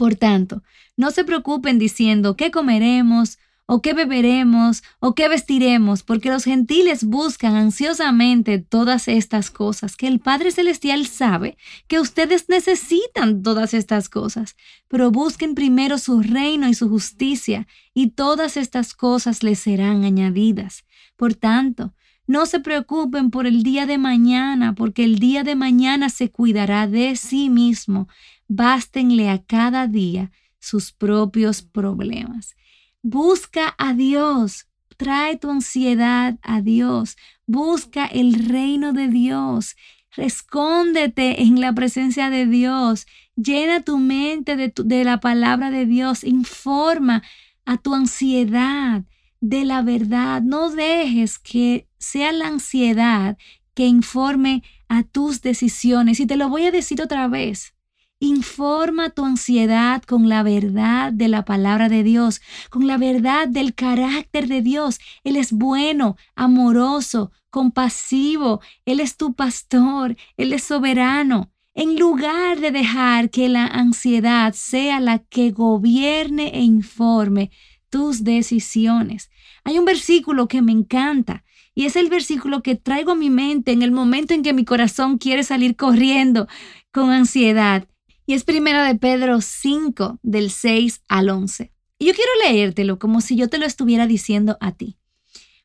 Por 0.00 0.14
tanto, 0.14 0.62
no 0.96 1.10
se 1.10 1.24
preocupen 1.24 1.78
diciendo 1.78 2.34
qué 2.34 2.50
comeremos, 2.50 3.36
o 3.66 3.82
qué 3.82 3.92
beberemos, 3.92 4.82
o 4.98 5.14
qué 5.14 5.28
vestiremos, 5.28 6.02
porque 6.04 6.30
los 6.30 6.44
gentiles 6.44 7.04
buscan 7.04 7.54
ansiosamente 7.54 8.58
todas 8.60 9.08
estas 9.08 9.50
cosas, 9.50 9.98
que 9.98 10.06
el 10.06 10.18
Padre 10.18 10.52
Celestial 10.52 11.06
sabe 11.06 11.58
que 11.86 12.00
ustedes 12.00 12.48
necesitan 12.48 13.42
todas 13.42 13.74
estas 13.74 14.08
cosas, 14.08 14.56
pero 14.88 15.10
busquen 15.10 15.54
primero 15.54 15.98
su 15.98 16.22
reino 16.22 16.66
y 16.66 16.72
su 16.72 16.88
justicia, 16.88 17.66
y 17.92 18.12
todas 18.12 18.56
estas 18.56 18.94
cosas 18.94 19.42
les 19.42 19.58
serán 19.58 20.04
añadidas. 20.04 20.86
Por 21.16 21.34
tanto, 21.34 21.92
No 22.30 22.46
se 22.46 22.60
preocupen 22.60 23.32
por 23.32 23.48
el 23.48 23.64
día 23.64 23.86
de 23.86 23.98
mañana, 23.98 24.76
porque 24.76 25.02
el 25.02 25.18
día 25.18 25.42
de 25.42 25.56
mañana 25.56 26.08
se 26.10 26.30
cuidará 26.30 26.86
de 26.86 27.16
sí 27.16 27.50
mismo. 27.50 28.06
Bástenle 28.46 29.28
a 29.28 29.42
cada 29.42 29.88
día 29.88 30.30
sus 30.60 30.92
propios 30.92 31.60
problemas. 31.62 32.54
Busca 33.02 33.74
a 33.78 33.94
Dios, 33.94 34.68
trae 34.96 35.38
tu 35.38 35.50
ansiedad 35.50 36.38
a 36.42 36.60
Dios, 36.60 37.16
busca 37.48 38.06
el 38.06 38.46
reino 38.46 38.92
de 38.92 39.08
Dios, 39.08 39.74
escóndete 40.16 41.42
en 41.42 41.60
la 41.60 41.72
presencia 41.72 42.30
de 42.30 42.46
Dios, 42.46 43.08
llena 43.34 43.80
tu 43.80 43.98
mente 43.98 44.54
de, 44.54 44.72
de 44.84 45.02
la 45.02 45.18
palabra 45.18 45.72
de 45.72 45.84
Dios, 45.84 46.22
informa 46.22 47.24
a 47.64 47.76
tu 47.76 47.92
ansiedad 47.92 49.02
de 49.40 49.64
la 49.64 49.82
verdad, 49.82 50.42
no 50.42 50.70
dejes 50.70 51.38
que 51.38 51.88
sea 51.98 52.32
la 52.32 52.48
ansiedad 52.48 53.36
que 53.74 53.86
informe 53.86 54.62
a 54.88 55.02
tus 55.02 55.40
decisiones. 55.40 56.20
Y 56.20 56.26
te 56.26 56.36
lo 56.36 56.48
voy 56.48 56.66
a 56.66 56.70
decir 56.70 57.00
otra 57.02 57.28
vez. 57.28 57.74
Informa 58.22 59.08
tu 59.08 59.24
ansiedad 59.24 60.02
con 60.02 60.28
la 60.28 60.42
verdad 60.42 61.10
de 61.10 61.28
la 61.28 61.46
palabra 61.46 61.88
de 61.88 62.02
Dios, 62.02 62.42
con 62.68 62.86
la 62.86 62.98
verdad 62.98 63.48
del 63.48 63.74
carácter 63.74 64.46
de 64.46 64.60
Dios. 64.60 64.98
Él 65.24 65.36
es 65.36 65.52
bueno, 65.52 66.16
amoroso, 66.34 67.32
compasivo, 67.48 68.60
Él 68.84 69.00
es 69.00 69.16
tu 69.16 69.32
pastor, 69.32 70.16
Él 70.36 70.52
es 70.52 70.64
soberano. 70.64 71.50
En 71.72 71.98
lugar 71.98 72.60
de 72.60 72.72
dejar 72.72 73.30
que 73.30 73.48
la 73.48 73.64
ansiedad 73.64 74.52
sea 74.52 75.00
la 75.00 75.20
que 75.20 75.50
gobierne 75.50 76.50
e 76.52 76.60
informe 76.60 77.50
tus 77.88 78.22
decisiones. 78.24 79.29
Hay 79.64 79.78
un 79.78 79.84
versículo 79.84 80.48
que 80.48 80.62
me 80.62 80.72
encanta 80.72 81.44
y 81.74 81.86
es 81.86 81.96
el 81.96 82.08
versículo 82.08 82.62
que 82.62 82.76
traigo 82.76 83.12
a 83.12 83.16
mi 83.16 83.30
mente 83.30 83.72
en 83.72 83.82
el 83.82 83.92
momento 83.92 84.34
en 84.34 84.42
que 84.42 84.52
mi 84.52 84.64
corazón 84.64 85.18
quiere 85.18 85.44
salir 85.44 85.76
corriendo 85.76 86.48
con 86.92 87.10
ansiedad. 87.10 87.86
Y 88.26 88.34
es 88.34 88.44
primera 88.44 88.84
de 88.84 88.96
Pedro 88.96 89.40
5, 89.40 90.18
del 90.22 90.50
6 90.50 91.02
al 91.08 91.30
11. 91.30 91.72
Y 91.98 92.06
yo 92.06 92.12
quiero 92.14 92.30
leértelo 92.44 92.98
como 92.98 93.20
si 93.20 93.36
yo 93.36 93.48
te 93.48 93.58
lo 93.58 93.66
estuviera 93.66 94.06
diciendo 94.06 94.56
a 94.60 94.72
ti. 94.72 94.96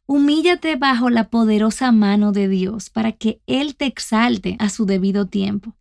Humíllate 0.07 0.75
bajo 0.75 1.09
la 1.09 1.29
poderosa 1.29 1.91
mano 1.91 2.31
de 2.31 2.47
Dios 2.47 2.89
para 2.89 3.11
que 3.11 3.41
Él 3.47 3.75
te 3.75 3.85
exalte 3.85 4.55
a 4.59 4.69
su 4.69 4.85
debido 4.85 5.27
tiempo. 5.27 5.75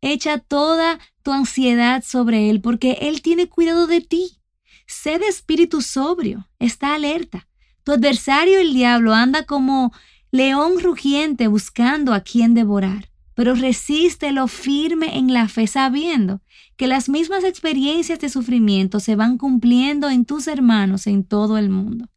Echa 0.00 0.38
toda 0.38 0.98
tu 1.22 1.32
ansiedad 1.32 2.02
sobre 2.04 2.50
Él 2.50 2.60
porque 2.60 2.98
Él 3.02 3.22
tiene 3.22 3.48
cuidado 3.48 3.86
de 3.86 4.00
ti. 4.00 4.40
Sé 4.86 5.18
de 5.18 5.26
espíritu 5.26 5.82
sobrio, 5.82 6.48
está 6.58 6.94
alerta. 6.94 7.46
Tu 7.88 7.94
adversario 7.94 8.60
el 8.60 8.74
diablo 8.74 9.14
anda 9.14 9.44
como 9.44 9.94
león 10.30 10.78
rugiente 10.78 11.48
buscando 11.48 12.12
a 12.12 12.20
quien 12.20 12.52
devorar 12.52 13.08
pero 13.32 13.54
resístelo 13.54 14.46
firme 14.46 15.16
en 15.16 15.32
la 15.32 15.48
fe 15.48 15.66
sabiendo 15.66 16.42
que 16.76 16.86
las 16.86 17.08
mismas 17.08 17.44
experiencias 17.44 18.18
de 18.18 18.28
sufrimiento 18.28 19.00
se 19.00 19.16
van 19.16 19.38
cumpliendo 19.38 20.10
en 20.10 20.26
tus 20.26 20.48
hermanos 20.48 21.06
en 21.06 21.24
todo 21.24 21.56
el 21.56 21.70
mundo. 21.70 22.10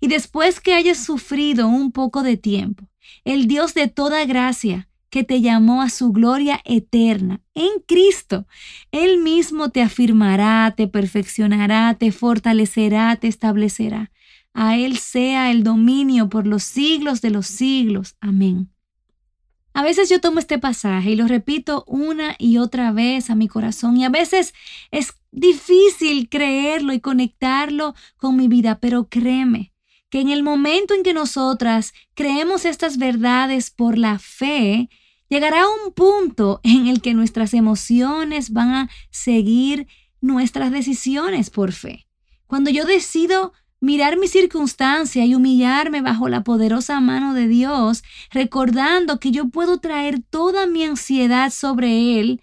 Y 0.00 0.08
después 0.08 0.60
que 0.60 0.74
hayas 0.74 0.98
sufrido 0.98 1.68
un 1.68 1.92
poco 1.92 2.24
de 2.24 2.36
tiempo, 2.36 2.88
el 3.24 3.46
Dios 3.46 3.74
de 3.74 3.86
toda 3.86 4.24
gracia, 4.24 4.88
que 5.10 5.24
te 5.24 5.42
llamó 5.42 5.82
a 5.82 5.90
su 5.90 6.10
gloria 6.10 6.62
eterna 6.64 7.42
en 7.54 7.68
Cristo. 7.86 8.46
Él 8.92 9.18
mismo 9.18 9.68
te 9.68 9.82
afirmará, 9.82 10.72
te 10.74 10.88
perfeccionará, 10.88 11.94
te 12.00 12.12
fortalecerá, 12.12 13.14
te 13.16 13.28
establecerá. 13.28 14.10
A 14.54 14.76
Él 14.76 14.98
sea 14.98 15.50
el 15.50 15.62
dominio 15.62 16.28
por 16.28 16.46
los 16.46 16.62
siglos 16.62 17.20
de 17.20 17.30
los 17.30 17.46
siglos. 17.46 18.16
Amén. 18.20 18.70
A 19.74 19.82
veces 19.82 20.10
yo 20.10 20.20
tomo 20.20 20.38
este 20.38 20.58
pasaje 20.58 21.12
y 21.12 21.16
lo 21.16 21.26
repito 21.26 21.84
una 21.86 22.36
y 22.38 22.58
otra 22.58 22.92
vez 22.92 23.30
a 23.30 23.34
mi 23.34 23.48
corazón 23.48 23.96
y 23.96 24.04
a 24.04 24.10
veces 24.10 24.52
es 24.90 25.14
difícil 25.30 26.28
creerlo 26.28 26.92
y 26.92 27.00
conectarlo 27.00 27.94
con 28.18 28.36
mi 28.36 28.48
vida, 28.48 28.80
pero 28.80 29.08
créeme 29.08 29.72
que 30.10 30.20
en 30.20 30.28
el 30.28 30.42
momento 30.42 30.92
en 30.92 31.02
que 31.02 31.14
nosotras 31.14 31.94
creemos 32.12 32.66
estas 32.66 32.98
verdades 32.98 33.70
por 33.70 33.96
la 33.96 34.18
fe, 34.18 34.90
llegará 35.30 35.64
un 35.66 35.94
punto 35.94 36.60
en 36.64 36.86
el 36.86 37.00
que 37.00 37.14
nuestras 37.14 37.54
emociones 37.54 38.50
van 38.50 38.74
a 38.74 38.90
seguir 39.10 39.86
nuestras 40.20 40.70
decisiones 40.70 41.48
por 41.48 41.72
fe. 41.72 42.06
Cuando 42.46 42.68
yo 42.68 42.84
decido 42.84 43.54
mirar 43.82 44.16
mi 44.16 44.28
circunstancia 44.28 45.26
y 45.26 45.34
humillarme 45.34 46.02
bajo 46.02 46.28
la 46.28 46.44
poderosa 46.44 47.00
mano 47.00 47.34
de 47.34 47.48
Dios, 47.48 48.04
recordando 48.30 49.18
que 49.18 49.32
yo 49.32 49.48
puedo 49.48 49.78
traer 49.78 50.22
toda 50.22 50.68
mi 50.68 50.84
ansiedad 50.84 51.50
sobre 51.50 52.20
Él, 52.20 52.40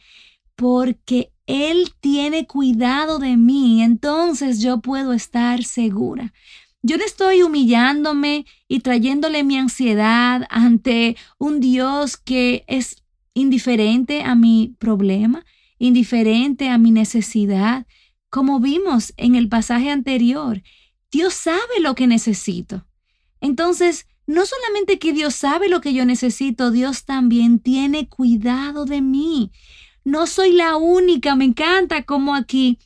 porque 0.58 1.32
Él 1.48 1.94
tiene 2.02 2.46
cuidado 2.46 3.20
de 3.20 3.38
mí, 3.38 3.82
entonces 3.82 4.62
yo 4.62 4.82
puedo 4.82 5.14
estar 5.14 5.64
segura. 5.64 6.34
Yo 6.82 6.98
no 6.98 7.06
estoy 7.06 7.42
humillándome 7.42 8.46
y 8.68 8.82
trayéndole 8.82 9.46
mi 9.46 9.58
ansiedad 9.58 10.46
ante 10.50 11.16
un 11.38 11.62
Dios 11.62 12.18
que 12.18 12.66
es 12.68 12.98
indiferente 13.34 14.24
a 14.24 14.36
mi 14.36 14.76
problema, 14.78 15.46
indiferente 15.78 16.68
a 16.68 16.78
mi 16.78 16.92
necesidad, 16.92 17.88
como 18.30 18.60
vimos 18.60 19.14
en 19.16 19.36
el 19.36 19.48
pasaje 19.48 19.90
anterior. 19.90 20.62
Dios 21.12 21.34
sabe 21.34 21.80
lo 21.82 21.96
que 21.96 22.08
necesito. 22.08 22.86
Entonces, 23.42 24.08
no 24.28 24.46
solamente 24.46 25.00
que 25.00 25.14
Dios 25.14 25.36
sabe 25.36 25.70
lo 25.70 25.82
que 25.82 25.94
yo 25.94 26.06
necesito, 26.06 26.72
Dios 26.72 27.06
también 27.06 27.60
tiene 27.60 28.08
cuidado 28.08 28.86
de 28.86 29.02
mí. 29.02 29.52
No 30.04 30.28
soy 30.28 30.52
la 30.52 30.76
única, 30.76 31.36
me 31.36 31.46
encanta 31.46 32.04
como 32.04 32.36
aquí 32.36 32.80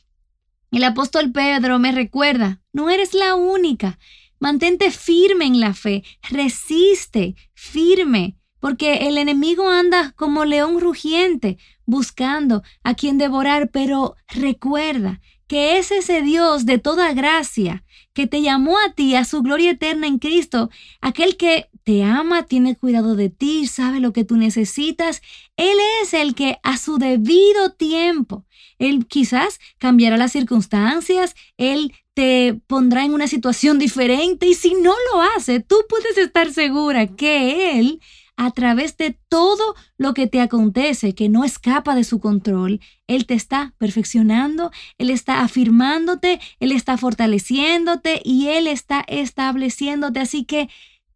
el 0.74 0.82
apóstol 0.82 1.30
Pedro 1.30 1.78
me 1.78 1.92
recuerda, 1.92 2.60
no 2.72 2.90
eres 2.90 3.14
la 3.14 3.36
única. 3.36 3.96
Mantente 4.40 4.90
firme 4.90 5.44
en 5.44 5.60
la 5.60 5.72
fe, 5.72 6.02
resiste, 6.28 7.36
firme, 7.52 8.36
porque 8.58 9.06
el 9.06 9.16
enemigo 9.16 9.70
anda 9.70 10.10
como 10.16 10.44
león 10.44 10.80
rugiente 10.80 11.58
buscando 11.86 12.64
a 12.82 12.94
quien 12.94 13.18
devorar, 13.18 13.70
pero 13.70 14.16
recuerda 14.26 15.20
que 15.46 15.78
es 15.78 15.90
ese 15.90 16.22
Dios 16.22 16.66
de 16.66 16.78
toda 16.78 17.12
gracia 17.12 17.84
que 18.14 18.26
te 18.26 18.40
llamó 18.40 18.78
a 18.78 18.92
ti 18.92 19.16
a 19.16 19.24
su 19.24 19.42
gloria 19.42 19.72
eterna 19.72 20.06
en 20.06 20.18
Cristo, 20.18 20.70
aquel 21.00 21.36
que 21.36 21.68
te 21.82 22.04
ama, 22.04 22.44
tiene 22.44 22.76
cuidado 22.76 23.16
de 23.16 23.28
ti, 23.28 23.66
sabe 23.66 24.00
lo 24.00 24.12
que 24.12 24.24
tú 24.24 24.36
necesitas. 24.36 25.20
Él 25.56 25.76
es 26.00 26.14
el 26.14 26.34
que 26.34 26.58
a 26.62 26.78
su 26.78 26.98
debido 26.98 27.72
tiempo, 27.72 28.46
Él 28.78 29.06
quizás 29.06 29.58
cambiará 29.78 30.16
las 30.16 30.32
circunstancias, 30.32 31.34
Él 31.58 31.92
te 32.14 32.60
pondrá 32.68 33.04
en 33.04 33.12
una 33.12 33.26
situación 33.26 33.78
diferente 33.78 34.46
y 34.46 34.54
si 34.54 34.74
no 34.74 34.94
lo 35.12 35.22
hace, 35.36 35.58
tú 35.60 35.76
puedes 35.88 36.16
estar 36.16 36.52
segura 36.52 37.08
que 37.08 37.78
Él 37.80 38.00
a 38.36 38.50
través 38.50 38.96
de 38.96 39.16
todo 39.28 39.74
lo 39.96 40.14
que 40.14 40.26
te 40.26 40.40
acontece, 40.40 41.14
que 41.14 41.28
no 41.28 41.44
escapa 41.44 41.94
de 41.94 42.04
su 42.04 42.20
control. 42.20 42.80
Él 43.06 43.26
te 43.26 43.34
está 43.34 43.74
perfeccionando, 43.78 44.70
Él 44.98 45.10
está 45.10 45.40
afirmándote, 45.42 46.40
Él 46.60 46.72
está 46.72 46.96
fortaleciéndote 46.96 48.20
y 48.24 48.48
Él 48.48 48.66
está 48.66 49.04
estableciéndote. 49.06 50.20
Así 50.20 50.44
que 50.44 50.68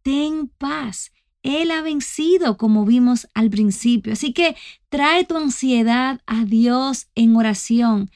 ten 0.03 0.49
paz. 0.59 1.13
Él 1.43 1.71
ha 1.71 1.83
vencido, 1.83 2.57
como 2.57 2.85
vimos 2.85 3.29
al 3.35 3.51
principio. 3.51 4.13
Así 4.13 4.33
que 4.33 4.57
trae 4.89 5.25
tu 5.25 5.37
ansiedad 5.37 6.21
a 6.27 6.45
Dios 6.45 7.09
en 7.15 7.37
oración. 7.37 8.11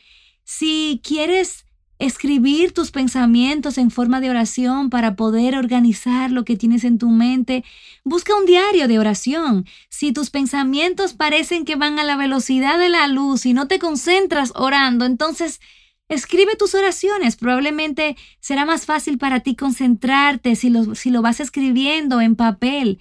Si 0.44 1.00
quieres 1.04 1.64
escribir 2.02 2.72
tus 2.72 2.90
pensamientos 2.90 3.78
en 3.78 3.92
forma 3.92 4.20
de 4.20 4.28
oración 4.28 4.90
para 4.90 5.14
poder 5.14 5.54
organizar 5.54 6.32
lo 6.32 6.44
que 6.44 6.56
tienes 6.56 6.82
en 6.82 6.98
tu 6.98 7.08
mente. 7.10 7.64
Busca 8.02 8.34
un 8.34 8.44
diario 8.44 8.88
de 8.88 8.98
oración. 8.98 9.66
Si 9.88 10.12
tus 10.12 10.30
pensamientos 10.30 11.14
parecen 11.14 11.64
que 11.64 11.76
van 11.76 12.00
a 12.00 12.04
la 12.04 12.16
velocidad 12.16 12.76
de 12.80 12.88
la 12.88 13.06
luz 13.06 13.46
y 13.46 13.54
no 13.54 13.68
te 13.68 13.78
concentras 13.78 14.52
orando, 14.56 15.04
entonces 15.04 15.60
escribe 16.08 16.56
tus 16.56 16.74
oraciones. 16.74 17.36
Probablemente 17.36 18.16
será 18.40 18.64
más 18.64 18.84
fácil 18.84 19.16
para 19.16 19.38
ti 19.38 19.54
concentrarte 19.54 20.56
si 20.56 20.70
lo, 20.70 20.96
si 20.96 21.10
lo 21.10 21.22
vas 21.22 21.38
escribiendo 21.38 22.20
en 22.20 22.34
papel. 22.34 22.98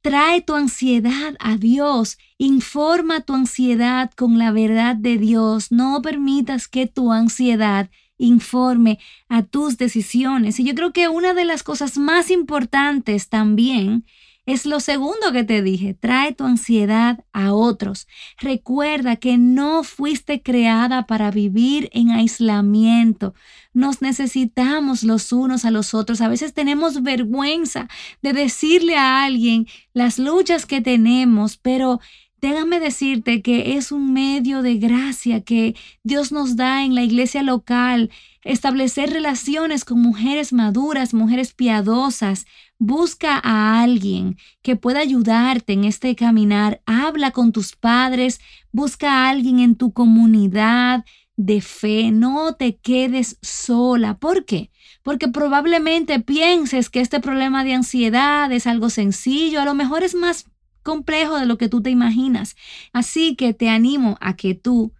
Trae 0.00 0.42
tu 0.42 0.54
ansiedad 0.54 1.34
a 1.40 1.56
Dios. 1.56 2.18
Informa 2.38 3.22
tu 3.22 3.34
ansiedad 3.34 4.12
con 4.16 4.38
la 4.38 4.52
verdad 4.52 4.94
de 4.94 5.18
Dios. 5.18 5.72
No 5.72 6.00
permitas 6.02 6.68
que 6.68 6.86
tu 6.86 7.10
ansiedad 7.10 7.90
informe 8.18 8.98
a 9.28 9.42
tus 9.42 9.78
decisiones. 9.78 10.60
Y 10.60 10.64
yo 10.64 10.74
creo 10.74 10.92
que 10.92 11.08
una 11.08 11.34
de 11.34 11.44
las 11.44 11.62
cosas 11.62 11.96
más 11.98 12.30
importantes 12.30 13.28
también 13.28 14.04
Es 14.46 14.64
lo 14.64 14.80
segundo 14.80 15.30
que 15.30 15.44
te 15.44 15.60
dije, 15.60 15.92
trae 15.92 16.32
tu 16.32 16.44
ansiedad 16.44 17.22
a 17.34 17.52
otros. 17.52 18.08
Recuerda 18.38 19.16
que 19.16 19.36
no 19.36 19.84
fuiste 19.84 20.40
creada 20.42 21.06
para 21.06 21.30
vivir 21.30 21.90
en 21.92 22.10
aislamiento. 22.10 23.34
Nos 23.74 24.00
necesitamos 24.00 25.02
los 25.02 25.32
unos 25.32 25.66
a 25.66 25.70
los 25.70 25.92
otros. 25.92 26.22
A 26.22 26.28
veces 26.28 26.54
tenemos 26.54 27.02
vergüenza 27.02 27.88
de 28.22 28.32
decirle 28.32 28.96
a 28.96 29.22
alguien 29.22 29.66
las 29.92 30.18
luchas 30.18 30.64
que 30.64 30.80
tenemos, 30.80 31.58
pero 31.58 32.00
Déjame 32.40 32.78
decirte 32.78 33.42
que 33.42 33.76
es 33.76 33.90
un 33.90 34.12
medio 34.12 34.62
de 34.62 34.76
gracia 34.76 35.40
que 35.40 35.74
Dios 36.04 36.30
nos 36.30 36.54
da 36.54 36.84
en 36.84 36.94
la 36.94 37.02
iglesia 37.02 37.42
local, 37.42 38.10
establecer 38.44 39.10
relaciones 39.10 39.84
con 39.84 40.00
mujeres 40.00 40.52
maduras, 40.52 41.14
mujeres 41.14 41.52
piadosas. 41.52 42.46
Busca 42.78 43.40
a 43.42 43.82
alguien 43.82 44.36
que 44.62 44.76
pueda 44.76 45.00
ayudarte 45.00 45.72
en 45.72 45.82
este 45.82 46.14
caminar. 46.14 46.80
Habla 46.86 47.32
con 47.32 47.50
tus 47.50 47.74
padres, 47.74 48.40
busca 48.70 49.10
a 49.10 49.30
alguien 49.30 49.58
en 49.58 49.74
tu 49.74 49.92
comunidad 49.92 51.04
de 51.36 51.60
fe. 51.60 52.12
No 52.12 52.54
te 52.54 52.76
quedes 52.76 53.38
sola. 53.42 54.16
¿Por 54.16 54.44
qué? 54.44 54.70
Porque 55.02 55.26
probablemente 55.26 56.20
pienses 56.20 56.88
que 56.88 57.00
este 57.00 57.18
problema 57.18 57.64
de 57.64 57.74
ansiedad 57.74 58.52
es 58.52 58.68
algo 58.68 58.90
sencillo, 58.90 59.60
a 59.60 59.64
lo 59.64 59.74
mejor 59.74 60.04
es 60.04 60.14
más 60.14 60.46
complejo 60.82 61.36
de 61.36 61.46
lo 61.46 61.58
que 61.58 61.68
tú 61.68 61.82
te 61.82 61.90
imaginas. 61.90 62.56
Así 62.92 63.36
que 63.36 63.54
te 63.54 63.68
animo 63.68 64.16
a 64.20 64.36
que 64.36 64.54
tú 64.54 64.92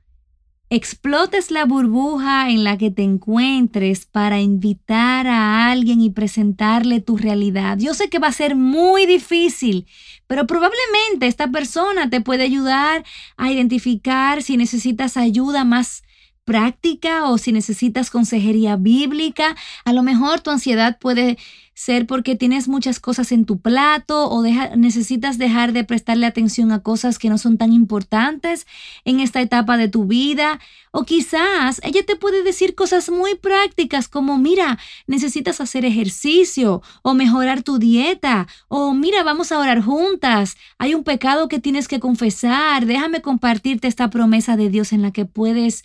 explotes 0.71 1.51
la 1.51 1.65
burbuja 1.65 2.51
en 2.51 2.63
la 2.63 2.77
que 2.77 2.91
te 2.91 3.03
encuentres 3.03 4.05
para 4.05 4.41
invitar 4.41 5.27
a 5.27 5.71
alguien 5.71 6.03
y 6.03 6.11
presentarle 6.11 7.01
tu 7.01 7.17
realidad. 7.17 7.79
Yo 7.79 7.95
sé 7.95 8.11
que 8.11 8.19
va 8.19 8.29
a 8.29 8.33
ser 8.33 8.55
muy 8.55 9.07
difícil, 9.07 9.87
pero 10.27 10.47
probablemente 10.47 11.27
esta 11.27 11.51
persona 11.51 12.11
te 12.11 12.21
puede 12.21 12.43
ayudar 12.43 13.05
a 13.37 13.51
identificar 13.51 14.43
si 14.43 14.57
necesitas 14.59 15.17
ayuda 15.17 15.65
más 15.65 16.03
práctica 16.49 17.29
o 17.29 17.37
si 17.37 17.53
necesitas 17.53 18.09
consejería 18.11 18.77
bíblica. 18.77 19.55
A 19.85 19.93
lo 19.93 20.03
mejor 20.03 20.41
tu 20.41 20.49
ansiedad 20.51 20.99
puede 20.99 21.37
ser 21.75 22.07
porque 22.07 22.37
tienes 22.37 22.69
muchas 22.69 23.01
cosas 23.01 23.33
en 23.33 23.45
tu 23.45 23.61
plato 23.61 24.29
o 24.31 24.43
necesitas 24.75 25.37
dejar 25.37 25.73
de 25.73 25.85
prestarle 25.85 26.27
atención 26.27 26.73
a 26.73 26.83
cosas 26.83 27.19
que 27.19 27.29
no 27.29 27.37
son 27.37 27.59
tan 27.59 27.73
importantes 27.73 28.67
en 29.05 29.21
esta 29.21 29.43
etapa 29.43 29.77
de 29.77 29.89
tu 29.89 30.07
vida. 30.07 30.59
O 30.91 31.05
quizás 31.05 31.81
ella 31.85 32.05
te 32.05 32.17
puede 32.17 32.43
decir 32.43 32.75
cosas 32.75 33.11
muy 33.11 33.35
prácticas 33.35 34.09
como, 34.09 34.39
mira, 34.39 34.79
necesitas 35.07 35.61
hacer 35.61 35.85
ejercicio 35.85 36.83
o 37.03 37.13
mejorar 37.13 37.63
tu 37.63 37.79
dieta 37.79 38.49
o 38.69 38.95
mira, 38.95 39.23
vamos 39.23 39.53
a 39.53 39.59
orar 39.59 39.81
juntas. 39.83 40.57
Hay 40.79 40.95
un 40.95 41.05
pecado 41.05 41.47
que 41.47 41.61
tienes 41.61 41.89
que 41.89 42.01
confesar. 42.01 42.87
Déjame 42.87 43.21
compartirte 43.21 43.87
esta 43.87 44.11
promesa 44.11 44.57
de 44.57 44.71
Dios 44.71 44.93
en 44.93 45.03
la 45.03 45.13
que 45.13 45.27
puedes 45.27 45.85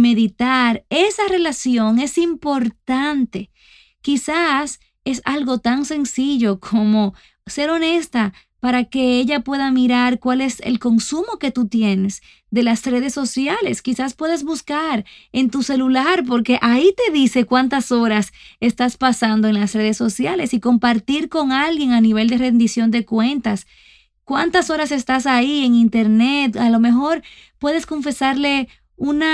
meditar, 0.00 0.84
esa 0.90 1.28
relación 1.28 1.98
es 1.98 2.18
importante. 2.18 3.50
Quizás 4.00 4.80
es 5.04 5.20
algo 5.24 5.58
tan 5.58 5.84
sencillo 5.84 6.60
como 6.60 7.14
ser 7.46 7.70
honesta 7.70 8.32
para 8.60 8.84
que 8.84 9.18
ella 9.18 9.40
pueda 9.40 9.72
mirar 9.72 10.20
cuál 10.20 10.40
es 10.40 10.60
el 10.60 10.78
consumo 10.78 11.38
que 11.40 11.50
tú 11.50 11.66
tienes 11.66 12.22
de 12.52 12.62
las 12.62 12.86
redes 12.86 13.12
sociales. 13.12 13.82
Quizás 13.82 14.14
puedes 14.14 14.44
buscar 14.44 15.04
en 15.32 15.50
tu 15.50 15.64
celular 15.64 16.22
porque 16.24 16.60
ahí 16.62 16.94
te 16.96 17.12
dice 17.12 17.44
cuántas 17.44 17.90
horas 17.90 18.32
estás 18.60 18.96
pasando 18.96 19.48
en 19.48 19.54
las 19.54 19.74
redes 19.74 19.96
sociales 19.96 20.54
y 20.54 20.60
compartir 20.60 21.28
con 21.28 21.50
alguien 21.50 21.90
a 21.90 22.00
nivel 22.00 22.28
de 22.28 22.38
rendición 22.38 22.92
de 22.92 23.04
cuentas. 23.04 23.66
¿Cuántas 24.22 24.70
horas 24.70 24.92
estás 24.92 25.26
ahí 25.26 25.64
en 25.64 25.74
internet? 25.74 26.56
A 26.56 26.70
lo 26.70 26.78
mejor 26.78 27.22
puedes 27.58 27.84
confesarle 27.84 28.68
un 28.94 29.24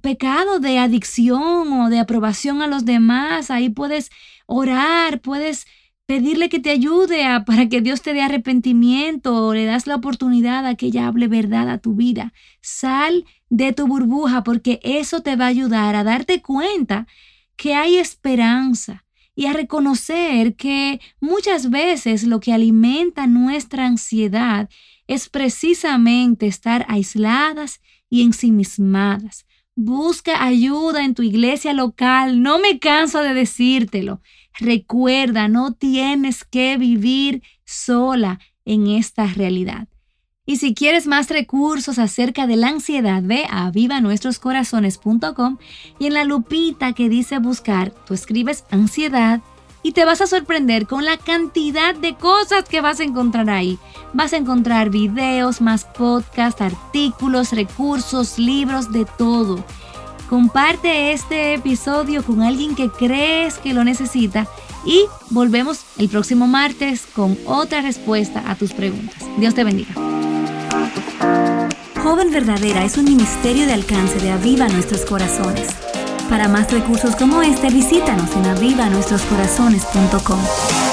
pecado 0.00 0.58
de 0.58 0.78
adicción 0.78 1.72
o 1.72 1.90
de 1.90 1.98
aprobación 1.98 2.62
a 2.62 2.66
los 2.66 2.84
demás, 2.84 3.50
ahí 3.50 3.68
puedes 3.68 4.10
orar, 4.46 5.20
puedes 5.20 5.66
pedirle 6.06 6.48
que 6.48 6.60
te 6.60 6.70
ayude 6.70 7.24
a, 7.24 7.44
para 7.46 7.68
que 7.68 7.80
Dios 7.80 8.02
te 8.02 8.12
dé 8.12 8.22
arrepentimiento 8.22 9.46
o 9.46 9.54
le 9.54 9.64
das 9.64 9.86
la 9.86 9.96
oportunidad 9.96 10.66
a 10.66 10.74
que 10.74 10.86
ella 10.86 11.06
hable 11.06 11.28
verdad 11.28 11.68
a 11.68 11.78
tu 11.78 11.94
vida. 11.94 12.32
Sal 12.60 13.24
de 13.50 13.72
tu 13.72 13.86
burbuja 13.86 14.42
porque 14.44 14.80
eso 14.82 15.20
te 15.20 15.36
va 15.36 15.46
a 15.46 15.48
ayudar 15.48 15.94
a 15.94 16.04
darte 16.04 16.42
cuenta 16.42 17.06
que 17.56 17.74
hay 17.74 17.96
esperanza 17.96 19.04
y 19.34 19.46
a 19.46 19.52
reconocer 19.52 20.56
que 20.56 21.00
muchas 21.20 21.70
veces 21.70 22.24
lo 22.24 22.40
que 22.40 22.52
alimenta 22.52 23.26
nuestra 23.26 23.86
ansiedad 23.86 24.68
es 25.06 25.28
precisamente 25.28 26.46
estar 26.46 26.84
aisladas 26.88 27.80
y 28.10 28.22
ensimismadas. 28.22 29.46
Busca 29.74 30.44
ayuda 30.44 31.04
en 31.04 31.14
tu 31.14 31.22
iglesia 31.22 31.72
local. 31.72 32.42
No 32.42 32.58
me 32.58 32.78
canso 32.78 33.22
de 33.22 33.34
decírtelo. 33.34 34.20
Recuerda, 34.58 35.48
no 35.48 35.72
tienes 35.72 36.44
que 36.44 36.76
vivir 36.76 37.42
sola 37.64 38.38
en 38.64 38.86
esta 38.86 39.26
realidad. 39.26 39.88
Y 40.44 40.56
si 40.56 40.74
quieres 40.74 41.06
más 41.06 41.30
recursos 41.30 41.98
acerca 41.98 42.46
de 42.46 42.56
la 42.56 42.68
ansiedad, 42.68 43.22
ve 43.22 43.46
a 43.48 43.70
vivanuestroscorazones.com 43.70 45.58
y 45.98 46.06
en 46.06 46.14
la 46.14 46.24
lupita 46.24 46.92
que 46.92 47.08
dice 47.08 47.38
buscar, 47.38 47.92
tú 48.06 48.12
escribes 48.14 48.64
ansiedad 48.70 49.40
y 49.82 49.92
te 49.92 50.04
vas 50.04 50.20
a 50.20 50.26
sorprender 50.26 50.86
con 50.86 51.04
la 51.04 51.16
cantidad 51.16 51.94
de 51.94 52.14
cosas 52.14 52.64
que 52.68 52.80
vas 52.80 53.00
a 53.00 53.04
encontrar 53.04 53.50
ahí. 53.50 53.78
Vas 54.12 54.32
a 54.32 54.36
encontrar 54.36 54.90
videos, 54.90 55.60
más 55.60 55.84
podcasts, 55.84 56.60
artículos, 56.60 57.52
recursos, 57.52 58.38
libros, 58.38 58.92
de 58.92 59.04
todo. 59.04 59.64
Comparte 60.28 61.12
este 61.12 61.54
episodio 61.54 62.22
con 62.24 62.42
alguien 62.42 62.74
que 62.74 62.88
crees 62.88 63.58
que 63.58 63.74
lo 63.74 63.84
necesita 63.84 64.46
y 64.84 65.04
volvemos 65.30 65.84
el 65.98 66.08
próximo 66.08 66.46
martes 66.46 67.06
con 67.06 67.36
otra 67.46 67.82
respuesta 67.82 68.42
a 68.46 68.54
tus 68.54 68.72
preguntas. 68.72 69.22
Dios 69.38 69.54
te 69.54 69.64
bendiga. 69.64 69.94
Joven 72.02 72.32
Verdadera 72.32 72.84
es 72.84 72.96
un 72.96 73.04
ministerio 73.04 73.66
de 73.66 73.74
alcance 73.74 74.18
de 74.18 74.30
Aviva 74.30 74.68
Nuestros 74.68 75.04
Corazones. 75.04 75.81
Para 76.32 76.48
más 76.48 76.72
recursos 76.72 77.14
como 77.14 77.42
este, 77.42 77.68
visítanos 77.68 78.34
en 78.36 78.46
avivanuestroscorazones.com. 78.46 80.91